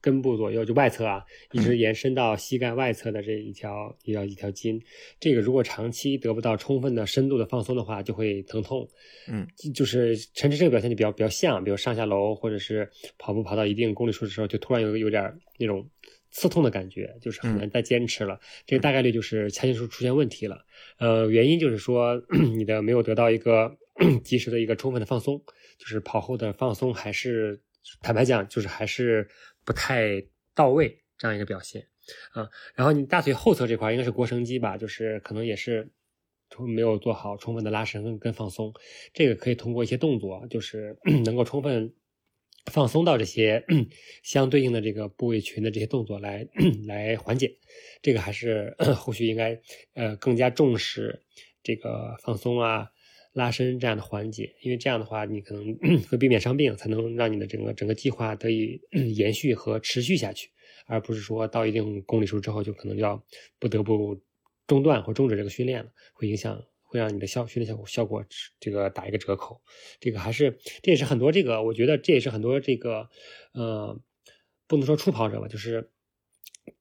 [0.00, 4.80] 根部左右就外侧啊，一直延伸到膝盖外侧的这一条一条一条筋。
[5.18, 8.88] 这个如果长期得不到充分的深度的放松的话，就会疼痛。
[9.28, 15.88] 嗯，就是陈晨这个表现就比较比较像，比如上下楼或者是跑步跑到一定公里数的时候，就突然有有点那种
[16.30, 18.38] 刺痛的感觉，就是很难再坚持了。
[18.66, 20.64] 这个大概率就是髂胫束出现问题了。
[20.98, 22.22] 呃，原因就是说
[22.54, 23.76] 你的没有得到一个
[24.22, 25.42] 及时的一个充分的放松，
[25.78, 27.60] 就是跑后的放松还是
[28.02, 29.26] 坦白讲就是还是
[29.68, 31.86] 不太到位这样一个表现
[32.32, 32.48] 啊。
[32.74, 35.92] 然后你大腿后侧这块应该是腘绳肌吧，就是可能也是。
[36.66, 38.72] 没有做好充分的拉伸跟跟放松，
[39.12, 41.94] 这个可以通过一些动作，就是 能够充分
[42.72, 43.62] 放松到这些
[44.24, 46.48] 相对应的这个部位群的这些动作来
[46.88, 47.58] 来缓解。
[48.00, 49.60] 这个还是后续应该
[49.92, 51.22] 呃更加重视
[51.62, 52.88] 这个放松啊、
[53.38, 55.78] 拉伸这样的环节，因为这样的话你可能
[56.10, 58.80] 会避免伤病，才能让你的整个整个计划得以
[59.16, 60.50] 延续和持续下去，
[60.86, 63.24] 而不是说到一定公里数之后就可能就要
[63.58, 64.20] 不得不
[64.66, 66.62] 中断或终止这个训练了，会影响。
[66.90, 68.24] 会让你的效训练效果效果
[68.58, 69.60] 这个打一个折扣，
[70.00, 73.10] 这个还是这也是很多这个我觉得这也是很多这个
[73.52, 74.00] 呃
[74.66, 75.90] 不能说初跑者吧，就是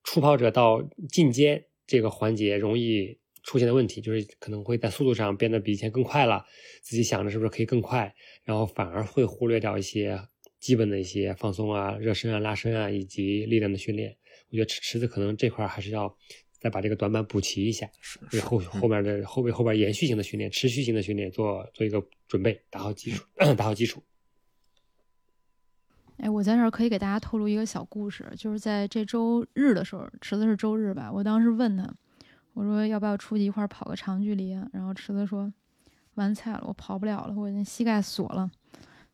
[0.06, 6.46] 初跑者到进阶这个环节容易出现的问题，就是可能会在速度上变得比以前更快了，
[6.82, 10.22] 自己想着是不是可以更快，然后反而会忽略掉一些
[10.60, 14.14] 基本的一些放松啊、热身啊、拉伸啊以及力量的训练。
[14.50, 16.14] 我觉得池池子可能这块还是要
[16.60, 23.24] 再把这个短板补齐一下，是为后后面的后背后边延续性的训练、持续性的训练做做一个准备，打好基础，
[23.56, 24.04] 打好基础。
[26.18, 31.10] 哎，我在这儿可以给大家透露一个小故事，就是在这周日的时候，池子是周日吧？
[31.14, 31.96] 我当时问他，
[32.58, 34.67] 我说要不要出去一块儿跑个长距离啊？
[34.74, 35.54] 然后池子说，
[36.15, 38.50] 完菜了，我跑不了了，我已经膝盖锁了。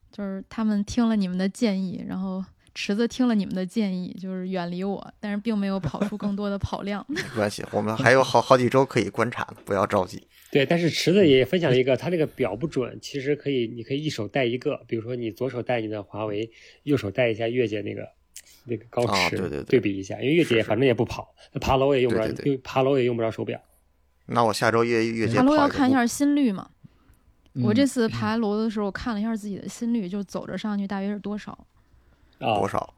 [0.10, 2.42] 就是他们听了你们的建议，然后
[2.74, 7.06] 池子听了你们的建议，就是远离我，但是并没有跑出更多的跑量。
[7.10, 10.26] 没关系，我们还有好好几周可以观察呢，不要着急。
[10.50, 16.50] 对，但是池子也分享了一个，他那个表不准，其实可以，你可以一手带一个，比如说你左手带你的华为，
[16.84, 18.08] 右手带一下月姐那个
[18.66, 23.60] 那个高驰，啊对对对对比一下，因为月姐是是反正也不跑，那爬楼也用不着，对对对爬楼也用不着手表。
[24.28, 26.70] 那我下周约月姐爬楼要看一下心率嘛。
[27.62, 31.52] 我嗯这次爬楼的时候看了一下自己的心率，就走着上去大约是多少？
[32.40, 32.94] 啊多，少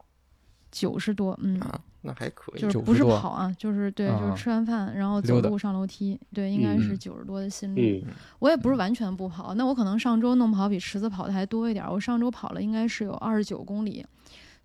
[0.70, 1.80] 九十多，嗯，啊？
[2.02, 2.60] 那还可以。
[2.60, 8.02] 就是不是跑啊，就是对，就啊是吃完饭然后走路上楼梯，对，应该是嗯九十多的心率。
[8.06, 11.92] 嗯，我也不是完全不跑，那我可能上周弄跑比池子跑的还多一点儿。
[11.92, 14.06] 我上周跑了应该是有二十九公里，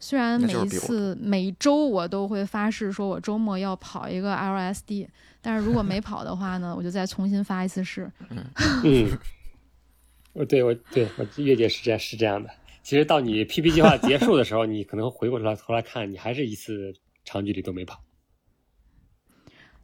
[0.02, 5.08] 虽然每一次每周我都会发誓说我周末要跑一个 LSD，
[5.42, 8.12] 但是如果没 跑的话呢，我就再重新发一次誓。
[8.84, 9.08] 嗯，
[10.34, 12.50] 我对我对我月姐是这样是这样的。
[12.82, 18.02] 其实到你 PP 计划结束的时候，你可能回过头来头来看，你还是一次长距离都没跑。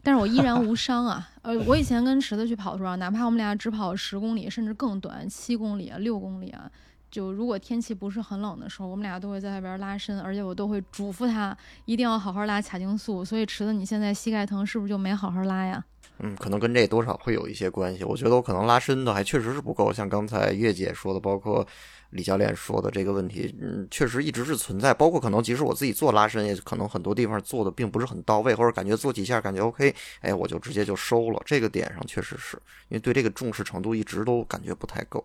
[0.01, 1.29] 但是我依然无伤啊。
[1.43, 6.71] 呃，我以前跟池子去跑的时候啊，哪怕我们俩只跑十公里，甚至更短，七公里啊、六公里啊，
[7.09, 13.23] 就如果天气不是很冷的时候，我们俩都会在外边拉伸，而且我都会嘱咐他一定要好好拉卡丁素。
[13.23, 15.83] 所以池子，你现在膝盖疼是不是就没好好拉呀？
[16.19, 18.03] 嗯，可能跟这多少会有一些关系。
[18.03, 21.65] 我觉得我可能拉伸的还确实是不够，像刚才月姐说的，包括
[22.09, 24.91] 李教练说的这个问题，嗯，确实一直是存在。
[24.93, 31.39] 包括可能即使我自己做拉伸，也可能很多地方做的并不是很到位，或者感觉做几下感觉 OK，哎，我就直接就收了。
[31.45, 32.57] 这个点上确实是
[32.89, 35.23] 因为对这个重视程度一直都感觉不太够。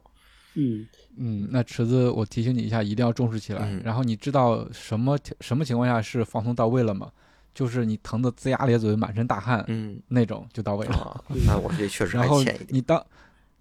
[0.54, 0.86] 嗯，
[1.16, 3.60] 嗯，那池子，我提醒你一下，一定要重视起来。
[3.70, 7.10] 嗯然后你知道什么什么情况下是放松到位了吗？
[7.54, 10.94] 就是你疼得龇牙咧嘴、满身大汗、嗯那种就到位了。
[10.94, 12.68] 啊，那我这确实还然后欠一点。
[12.70, 13.06] 你当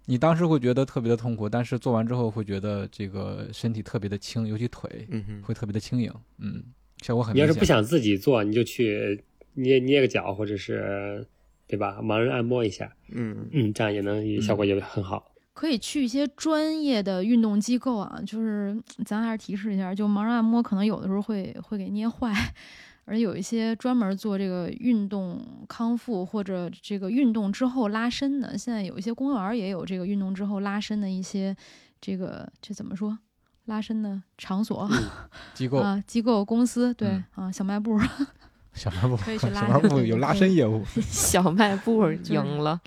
[0.06, 6.62] 你当时会觉得特别的痛苦，但是做完之后会觉得这个身体特别的轻，尤其腿嗯，会特别的轻盈，嗯，
[7.02, 7.46] 效果很你要。
[7.46, 9.22] 是不想自己做，你就去
[9.54, 11.26] 捏捏个脚，或者是
[11.66, 12.00] 对吧？
[12.02, 15.31] 盲人按摩一下，嗯嗯，这样也能效果也很好。
[15.54, 22.32] 可以去一些专业的运动机构啊，就是咱还是提示一下，就盲人按摩可能有的时候会会给捏坏，
[23.04, 31.54] 而有一些专门做这个运动康复或者这个运动之后拉伸的，现在有一些公园儿也有这个运动之后拉伸的一些
[32.00, 33.18] 这个这怎么说？
[33.66, 34.90] 拉伸的场所、
[35.54, 38.08] 机构、啊、机构、公司，对、嗯啊，小卖部儿。
[38.74, 42.80] 小卖部，可以去拉小卖部有拉伸业务， 小卖部就是赢了，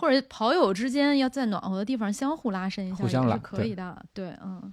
[0.00, 4.04] 或者跑友之间要在暖和的地方相互拉伸一下，互相拉也是可以的。
[4.14, 4.72] 对，嗯。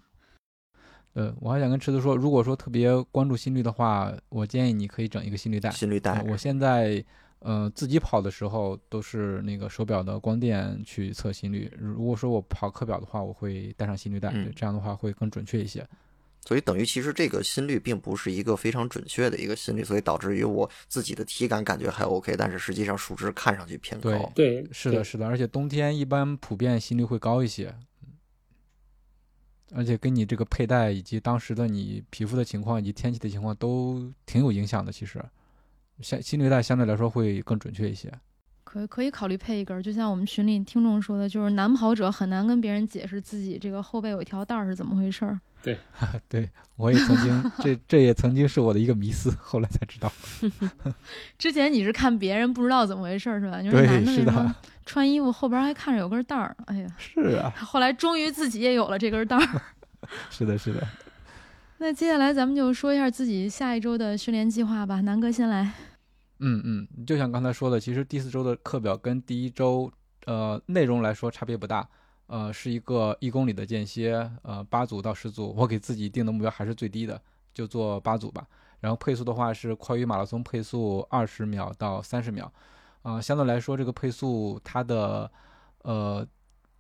[1.14, 5.72] 呃，我还想跟池子说，如果说特别关注心率的话，我建议你可以整一个心率带。
[5.72, 7.04] 心率带呃我现在
[7.40, 11.72] 呃自己跑的时候都是那个手表的光电去测心率。
[11.80, 15.84] 如果说我跑课表的话，我会带上心率带，这样的话会更准确一些。
[16.48, 24.32] 所以等于其实这个心率并不是一个非常准确的一个心率，所以导致于我自己的体感感觉还 OK，但是实际上数值看上去偏高。
[24.34, 27.76] 对对，是的，是的，而且冬天一般普遍心率会高一些，
[29.76, 34.90] 而且跟你这个佩戴以及当时的你皮肤的情况以及天气的情况都挺有影响的。
[34.90, 35.22] 其实，
[36.00, 38.10] 相心率带相对来说会更准确一些。
[38.64, 45.38] 可可以考虑配一根儿，就像我们群里听众说的，就是男跑者很难跟别人解释自己这个后背有一条带儿是怎么回事儿。
[45.64, 45.78] 对
[46.30, 50.12] 对我也曾经，这这也曾经是我的一个迷思，后来才知道。
[51.38, 53.62] 之前你是看别人不知道怎么回事儿是吧？
[53.62, 56.56] 就是对男的是的为什么 穿衣服后边还看着有根带儿？
[56.68, 59.62] 哎呀，是啊，后来终于自己也有了这根带儿。
[60.30, 60.88] 是的，是的。
[61.80, 65.02] 那接下来咱们就说一下自己下一周的训练计划吧。
[65.02, 65.74] 南哥先来。
[66.40, 69.92] 嗯嗯，就像刚才说的，其实第四周的课表跟第一周
[70.26, 71.88] 呃内容来说差别不大，
[72.28, 77.22] 呃是一个一公里的间歇，呃八组到十组，我给自己定的目标还是最低的，
[77.54, 78.48] 就做八组吧。
[78.80, 82.52] 然后配速的话是快于马拉松配速二十秒到三十秒，
[83.02, 85.30] 啊、相对来说这个配速它的
[85.82, 86.26] 呃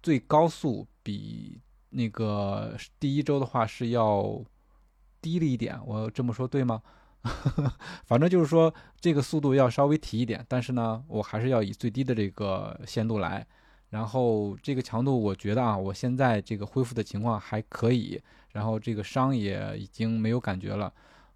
[0.03, 4.39] 最高速比那个第一周的话是要
[5.21, 6.81] 低了一点，我这么说对吗？
[8.05, 13.45] 反正就是说，这个速度要稍微提一点，但是呢，我还是要以最低的这个限度来。
[13.89, 18.21] 然后这个强度，我觉得啊，我现在这个恢复的情况还可以，
[18.51, 20.91] 然后这个伤也已经没有感觉了，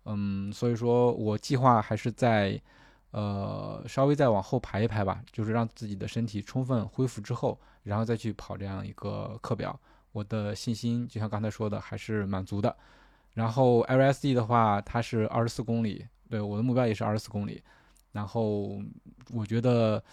[0.06, 2.60] 嗯，所以说我计划还是在，
[3.12, 9.80] 呃，稍微再往后排一排吧，就是让自己的身体充分恢复之后，然后再去跑这样一个课表。
[10.12, 12.76] 我的信心就像刚才说的还是满足的。
[13.34, 17.64] 然后 LSD 的话，它是二十四公里，对我的目标也是二十四公里。
[18.12, 18.82] 然后
[19.32, 20.04] 我觉得，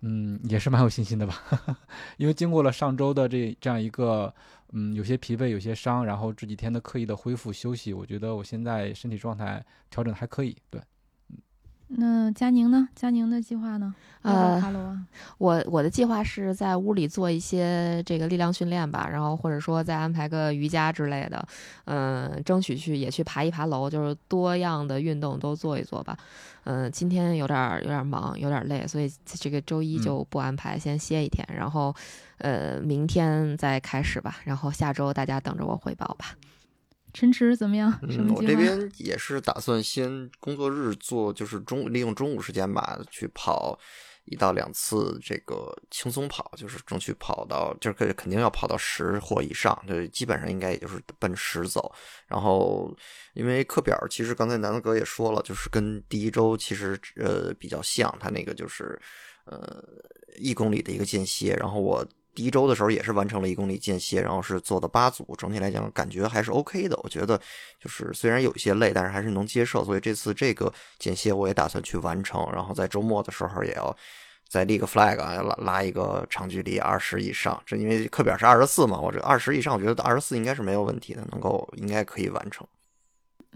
[0.00, 1.42] 嗯，也是蛮有信心的吧，
[2.18, 4.32] 因为经过了上周的这这样一个，
[4.72, 10.80] 嗯，有些疲惫，有些伤，然后这几天的刻意的恢复休息，我觉得我现在身体状态调整的还可以，对。
[11.88, 12.88] 那佳宁呢？
[12.94, 13.94] 佳宁的计划呢？
[14.22, 14.98] 呃哈喽啊，
[15.38, 21.46] 我我的计划是在屋里做一些这个力量训练吧，然后或者说再安排个瑜伽之类的，
[21.84, 26.16] 嗯，争取去也去爬一爬楼，就是多样的运动都做一做吧。
[26.64, 31.94] 嗯，今天有点儿有点儿忙，有点儿累，所以这个周一就不安排，先歇一天，然后
[32.38, 36.34] 呃明天再开始吧，然后下周大家等着我汇报吧。
[37.16, 37.90] 陈池怎么样？
[38.10, 38.34] 什嗯？
[38.34, 43.78] 我这边也是打算先工作日做，就是中利用中午时间吧，去跑
[44.26, 51.90] 一到两次这个轻松跑，就是争取跑到，就是肯肯定要跑到十或以上，就基本上应该也就是奔十走。
[52.26, 52.94] 然后
[53.32, 59.00] 因为课表其实刚才南子哥也说了，就是跟第一周其实呃比较像，他那个就是
[59.46, 59.82] 呃
[60.36, 62.06] 一公里的一个间歇，然后我。
[62.36, 66.96] 第一周的时候也是完成了一公里间歇，然后是做的八组，整体来讲感觉还是 OK 的。
[67.02, 67.40] 我觉得
[67.80, 69.82] 就是虽然有一些累，但是还是能接受。
[69.82, 73.96] 所以这次这个间歇我也打算去完成，然后在周末的时候也要
[74.48, 77.60] 再立个 flag 啊，拉拉一个长距离二十以上。
[77.64, 82.66] 这因为课表是二十四嘛，我这二十以上，我觉得二十四应该是没有问题的，能够应该可以完成。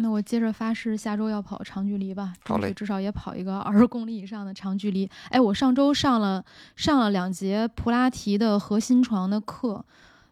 [0.03, 5.09] 那我接着发誓，下周要跑长距离吧，好嘞争取至少也跑一个二十公里以上的长距离。
[5.29, 6.43] 哎，我上周上了
[6.75, 9.85] 上了两节普拉提的核心床的课，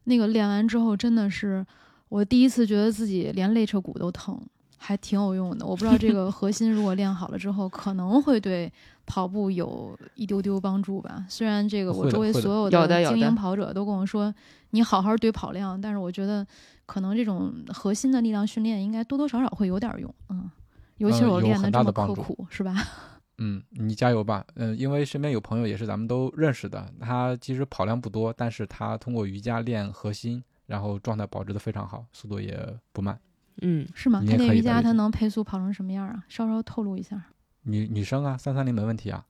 [0.05, 1.64] 那个练完之后真的是
[2.09, 4.41] 我第一次觉得自己连肋扯骨都疼，
[4.79, 5.66] 还挺有用的。
[5.66, 8.73] 我不知道这个核心如果练好了之后，可能会对
[9.05, 11.25] 跑步有一丢丢帮助吧。
[11.29, 14.35] 虽然这个我周围所有有的精英跑者都跟我说，
[14.71, 16.47] 你好好堆跑量，但是我觉得
[16.89, 20.51] 可能这种核心的力量训练应该多多少少会有点用，嗯，
[20.97, 22.74] 尤其是呃有很我练这么大的帮助刻苦，是吧？
[23.36, 24.43] 嗯，你加油吧。
[24.55, 32.59] 嗯，因为身边有朋友也是咱们都认识的，他其实跑量不多，但是他通过瑜伽练核心，然后状态保持的非常好，速度也
[32.93, 33.20] 不慢。
[33.61, 34.22] 嗯，是吗？
[34.26, 36.24] 他练瑜伽，他能配速跑成什么样啊？
[36.26, 37.22] 稍稍透露一下。
[37.62, 39.26] 女女生啊，三三零没问题啊，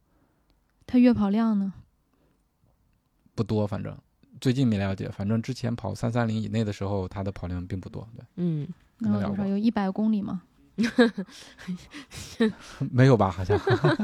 [0.87, 1.73] 他月跑量呢？
[3.35, 3.99] 不多，反正
[4.41, 8.07] 最近没了解，反正之前跑三三零以内的时候，他的跑量并不多。
[8.17, 8.67] 对，嗯，
[8.99, 9.47] 能有多少？
[9.47, 10.43] 有一百公里吗？
[12.93, 13.31] 没有吧？
[13.31, 13.59] 好像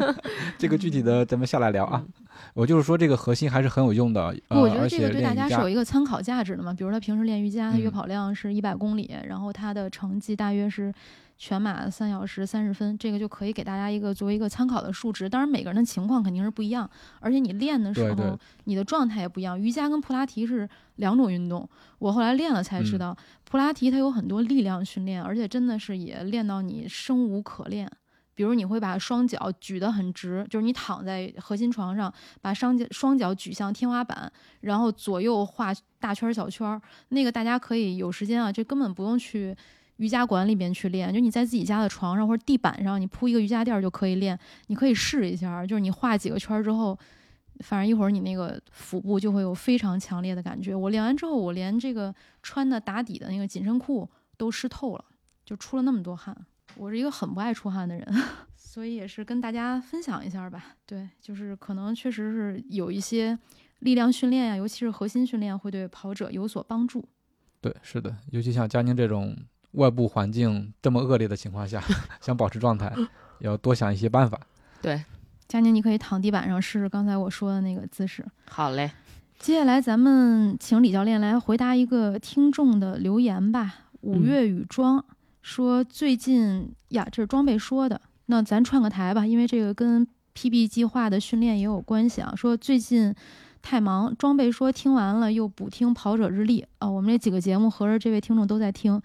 [0.59, 2.05] 这个具体的咱们下来聊啊。
[2.53, 6.75] 我就是说这个核心还是很有用的，呃，我觉得这个对大家是有一个参考价值的嘛。
[6.75, 10.93] 比如他平时练瑜伽，他月嗯跑量是一百公里，然后他的成绩大约是
[11.37, 15.29] 全马三小时三十分，这个就可以给大家一个作为一个参考的数值。
[15.29, 16.89] 当然每个人的情况肯定是不一样，
[17.21, 19.61] 而且你练的时候对对你的状态也不一样。
[19.61, 21.69] 瑜伽跟普拉提是两种运动，
[21.99, 27.91] 我后来练了才知嗯道，普拉提它有很多力量训练，而且真的是也练到你生无可恋。
[28.37, 34.33] 比如你会把双脚举得很直，就是你躺在核心床上，把双脚双脚举向天花板，
[34.63, 36.83] 然后左右画大圈儿小圈儿。
[37.11, 39.57] 那个大家可以有时间啊，这根本不用去
[39.97, 44.39] 瑜伽馆里边去练，就你在自己家的床上或者地板上，你铺一个瑜伽垫就可以练。
[44.67, 46.99] 你可以试一下，就是你画几个圈之后，
[47.61, 50.75] 反正一会儿你那个腹部就会有非常强烈的感觉。
[50.75, 55.05] 我练完之后，我连这个穿的打底的那个紧身裤都湿透了，
[55.45, 56.37] 就出了那么多汗。
[56.77, 58.05] 我是一个很不爱出汗的人，
[58.57, 60.75] 所以也是跟大家分享一下吧。
[60.85, 63.39] 对，就是可能确实是有一些
[63.79, 67.07] 力量训练呀、尤其是核心训练会对跑者有所帮助。
[67.61, 69.37] 对，是的，尤其像佳宁这种
[69.75, 71.83] 外部环境这么恶劣的情况下，
[72.21, 72.93] 想保持状态，
[73.39, 74.41] 要多想一些办法。
[74.83, 75.05] 对
[75.47, 78.25] 佳宁，你可以躺地板上试试刚才我说的那个姿势。
[78.51, 78.91] 好嘞，
[79.39, 83.75] 接下来咱们请李教练来回答一个听众的留言吧。
[84.01, 85.05] 五月雨庄
[85.43, 92.33] 说最近呀，这是装备说的，那咱串个台吧，因为这个跟 PB 计划的训练也有关系啊。
[92.37, 93.15] 说最近
[93.63, 99.01] 太忙，装备说听完了又补听跑者日历啊、我们这几个节目合着这位听众都在听。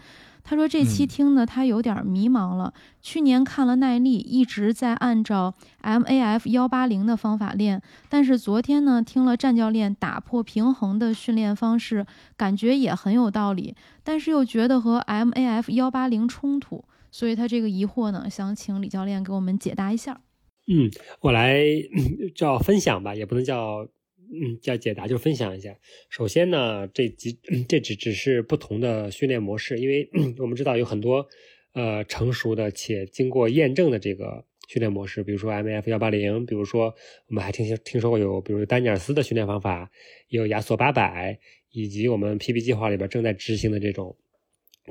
[0.50, 2.74] 他说这期嗯听的他有点迷茫了，
[3.04, 7.80] 去年看了耐力，一直在按照 MAF 幺八零的方法练，
[8.10, 12.04] 但是昨天呢，听了战教练打破平衡的训练方式，
[12.36, 20.20] 感觉也很有道理，但是又觉得和 MAF 幺八零冲突，所以他这个疑惑呢，想请李教练给我们解答一下。
[20.66, 20.90] 嗯，
[21.22, 21.60] 我来
[21.96, 23.88] 嗯叫分享吧，也不能叫
[24.32, 25.78] 嗯要解答，就分享一下。
[26.10, 30.10] 首先呢，这几 这只只是不同的训练模式，因为
[30.40, 31.28] 我们知道有很多
[31.74, 36.94] 呃成熟的且经过验证的这个训练模式，比如说 MF 幺八零，比如说
[37.28, 39.90] 我们还听听说过有，比如丹尼尔斯的训练方法，
[40.28, 41.40] 也有亚索八百，
[41.72, 44.16] 以及我们 PP 计划里边正在执行的这种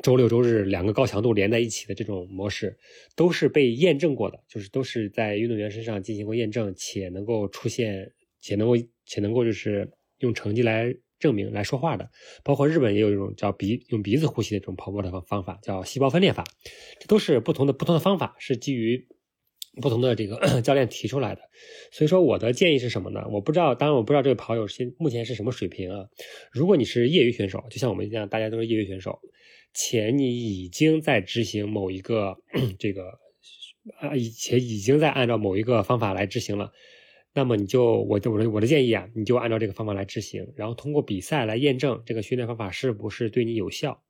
[0.03, 2.77] 周六周日两个高强度连在一起的这种模式，
[3.15, 8.13] 都是被验证过的，就是都是在运动员身上进行过验证，且能够出现，
[8.49, 12.11] 且能够且能够就是用成绩来证明来说话的。
[12.43, 16.45] 包括日本也有一种叫鼻用鼻子呼吸的这种跑步的方方法，叫细胞分裂法，
[16.99, 19.07] 这都是不同的不同的方法，是基于。
[19.81, 21.43] 不同的这个 教练提出来的，
[21.93, 23.25] 所以说我的建议是什么呢？
[23.31, 26.07] 我不知道，当然我不知道这位跑友现目前是什么水平啊。
[26.51, 29.21] 如果你是业余选手，就像我们一样，大家都是业余选手，
[29.73, 32.37] 且你已经在执行某一个
[32.81, 33.05] 这个
[34.01, 36.73] 啊，且已经在按照某一个方法来执行了，
[37.39, 44.03] 那么你就我就我的我的建议啊，你就按照这个方法来执行，然后通过比赛来验证这个训练方法是不是对你有效。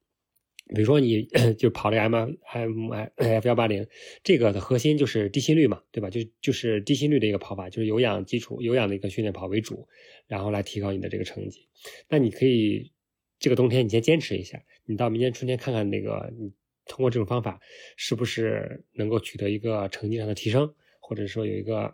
[0.75, 3.87] 比如说你 就跑这 M M F 幺八零，
[4.25, 6.09] 这个的核心就是低心率嘛，对吧？
[6.09, 9.87] 就就是低心率的一个跑法，就是有氧基础、有氧的一个训练跑为主，
[10.27, 11.69] 然后来提高你的这个成绩。
[12.09, 12.91] 那你可以
[13.39, 16.51] 这个冬天你先坚持一下，你到明年春天看看那个你
[16.87, 17.61] 通过这种方法
[17.99, 21.93] 是不是能够取得一个成绩上的提升，或者说有一个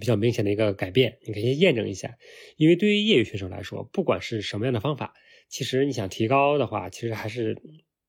[0.00, 2.16] 比较明显的一个改变，你可以验证一下。
[2.56, 5.14] 因为对于业余选手来说，不管是什么样的方法。
[5.48, 7.56] 其实你想提高的话，其实还是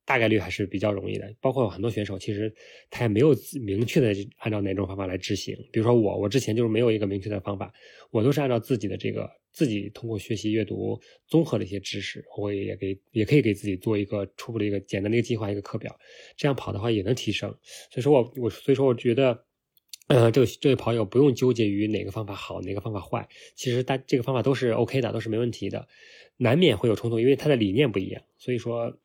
[0.06, 1.36] 大概率还是比较容易的。
[1.42, 2.52] 包括很多选手，其实
[2.90, 5.56] 他也没有明确的按照哪种方法来执行。
[5.72, 7.72] 比如说我，我之前就是没有一个明确的方法，
[8.10, 15.96] 我都是按照自己的这个自己通过学习、阅读、综合的一些知识，我也给也可以给自己做一个初步的一个简单的一个计划、一个课表，
[16.38, 17.50] 这样跑的话也能提升。
[17.92, 19.46] 所以说我我所以说我觉得，
[20.08, 25.88] 呃，这个这位跑友不用纠结于哪个方法好，哪个方法坏，其实大这个方法都是 OK 的，都是没问题的。
[26.38, 28.98] 难免会有冲突，因为他的理念不一样，所以说，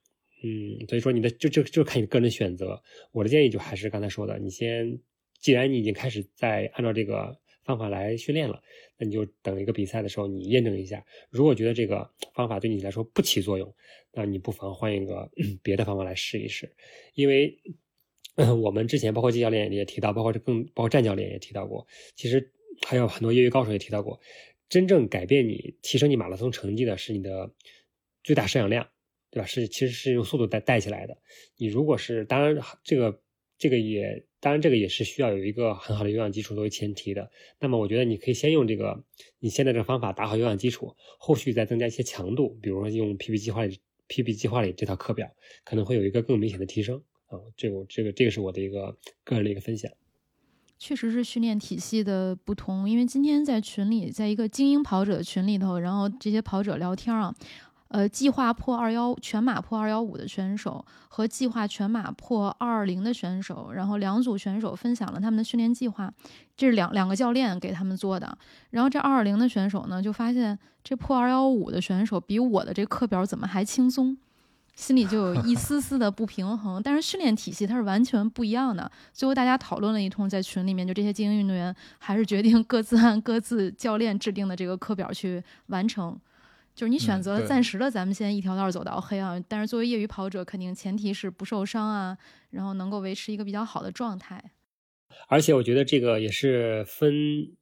[0.42, 2.82] 嗯，所以说你的就就就看你个人选择。
[3.12, 4.98] 我的建议就还是刚才说的，你先，
[5.38, 8.60] 既然你已经开始在按照这个方法来训练了，
[8.98, 11.02] 那你就等一个比赛的时候，你验证一下。
[11.30, 13.74] 如果觉得这个方法对你来说不起作用，
[14.12, 15.30] 那你不妨换一个
[15.62, 16.74] 别的方法来试一试。
[17.14, 17.56] 因为
[18.62, 22.52] 我们之前包括季教练也提到，包括这更包括战教练也提到过，其实
[22.86, 24.20] 还有很多业余高手也提到过。
[24.68, 27.52] 真正改变你、提升你马拉松成绩的是你的
[28.22, 28.88] 最大摄氧量，
[29.30, 29.46] 对吧？
[29.46, 31.18] 是其实是用速度带带起来的。
[31.56, 33.20] 你如果是，当然这个
[33.58, 37.30] 这个也，当然这个也是需要有一个很好的有氧基础作为前提的。
[37.58, 39.02] 那么我觉得你可以先用这个
[39.40, 47.40] 你现在这个方法打好有氧基础，后续再增加一些强度，比如说用 PP 计划里 PP 计划里这套课表，可能会有一个更明显的提升啊。
[47.56, 49.90] 这个这个这个是我的一个个人的一个分享。
[50.78, 57.34] 确实是训练体系的不同，因为今天在群里，在一个精英跑者群里头，然后这些跑者聊天啊，
[57.88, 66.10] 呃，计划破二幺全马破二幺五的选手和计划全马破二二零的选手，然后两组选手分享了他们的训练计划，
[66.56, 68.38] 这是两两个教练给他们做的，
[68.70, 74.16] 然后这二二零的选手呢，就发现这破二幺五的选手比我的这课表怎么还轻松。
[74.80, 78.90] 心里就有一丝丝的不平衡，但是训练体系它是完全不一样的。
[79.12, 86.18] 最后大家讨论了一通，在群里面，就这些精英运动员还是决定各自按各自教练制定的这个课表去完成。
[86.74, 89.38] 就是你选择了暂时的，咱们先一条道走到黑啊。
[89.46, 92.16] 但是作为业余跑者，肯定前提是不受伤啊，
[92.48, 94.52] 然后能够维持一个比较好的状态。
[95.28, 97.12] 而且我觉得这个也是分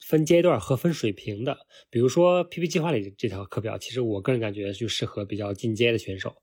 [0.07, 1.59] 分阶段和分水平的。
[1.91, 6.37] 比如说 PP 计划里这条课表，其实我个人感觉就适合比较进阶的选手。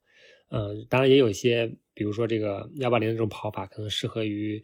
[0.56, 4.64] 嗯，当然也有一些，比如说这个幺八零这种跑法，可能适合于，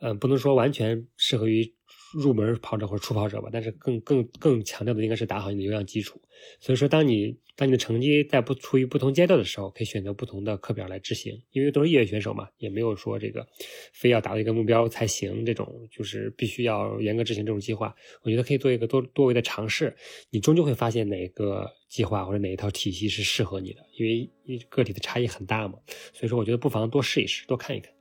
[0.00, 1.74] 嗯，不能说完全适合于。
[2.14, 6.20] 入门跑者或者初跑者吧，但是更更更强调的应该是打好你的有氧基础。
[6.60, 11.36] 所以说，当你当你的成绩在不处于不同阶段的时候，可以选择不同的课表来执行。
[11.50, 13.46] 因为都是业余选手嘛，也没有说这个
[13.92, 17.94] 非要达到一个目标才行，这种就是必须要严格执行这种计划。
[18.22, 19.94] 我觉得可以做一个多多维的尝试，
[20.30, 24.30] 你终究会发现哪个计划或者哪一套体系是适合你的，因为
[24.68, 25.74] 个体的差异很大嘛。
[26.12, 27.92] 所以说，我觉得不妨多试一试，多看一看。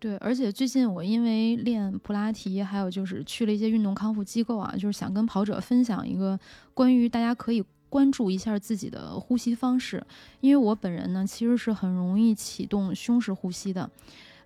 [0.00, 6.38] 对，而且最近我因为练普拉提，还有就是去了一些运动康复机构啊，就是想跟跑者分享一个
[6.72, 10.00] 关于大家可以关注一下自己的呼吸方式。
[10.40, 13.90] 因为我本人呢，其实是很容易启动胸式呼吸的。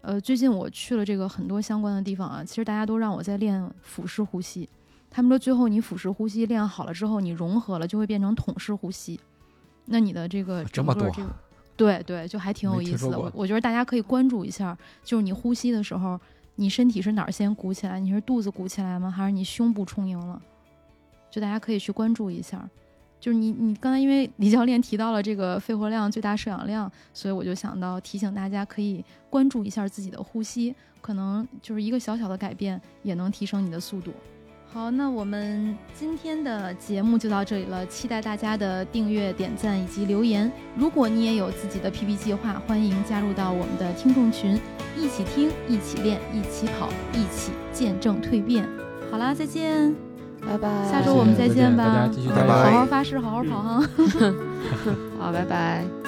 [0.00, 4.68] 呃，最近我去了这个很多相关的地方啊，其实大家都让我在练腹式呼吸。
[5.10, 9.20] 他们说最后你腹式呼吸练好了之后，你融合了就会变成桶式呼吸。
[9.84, 11.12] 那你的这个这么多。
[11.76, 13.18] 对对，就还挺有意思的。
[13.18, 16.20] 我我觉得大家可以关注一下，就是你呼吸的时候，
[16.56, 17.98] 你身体是哪儿先鼓起来？
[17.98, 19.10] 你是肚子鼓起来吗？
[19.10, 20.40] 还是你胸部充盈了？
[21.30, 22.68] 就大家可以去关注一下。
[23.18, 34.12] 就是你你刚才因为李教练提到了这个肺活量、最大摄氧量，所以我就想到提醒大家可以关注一下自己的呼吸，可能就是一个小小的改变也能提升你的速度。
[34.72, 40.50] 好，那我们今天的节目就到这里了，期待大家的订阅、点赞以及留言。
[40.74, 44.58] 如果你也有自己的 PP 计划，欢迎加入到我们的听众群，
[44.96, 48.66] 一起听，一起练，一起跑，一起见证蜕变。
[49.10, 49.94] 好啦，再见，
[50.40, 50.68] 拜拜。
[50.90, 51.84] 下周我们再见吧。
[51.84, 53.88] 大家继续好好发誓，好好跑哈。
[55.20, 55.84] 好，拜拜。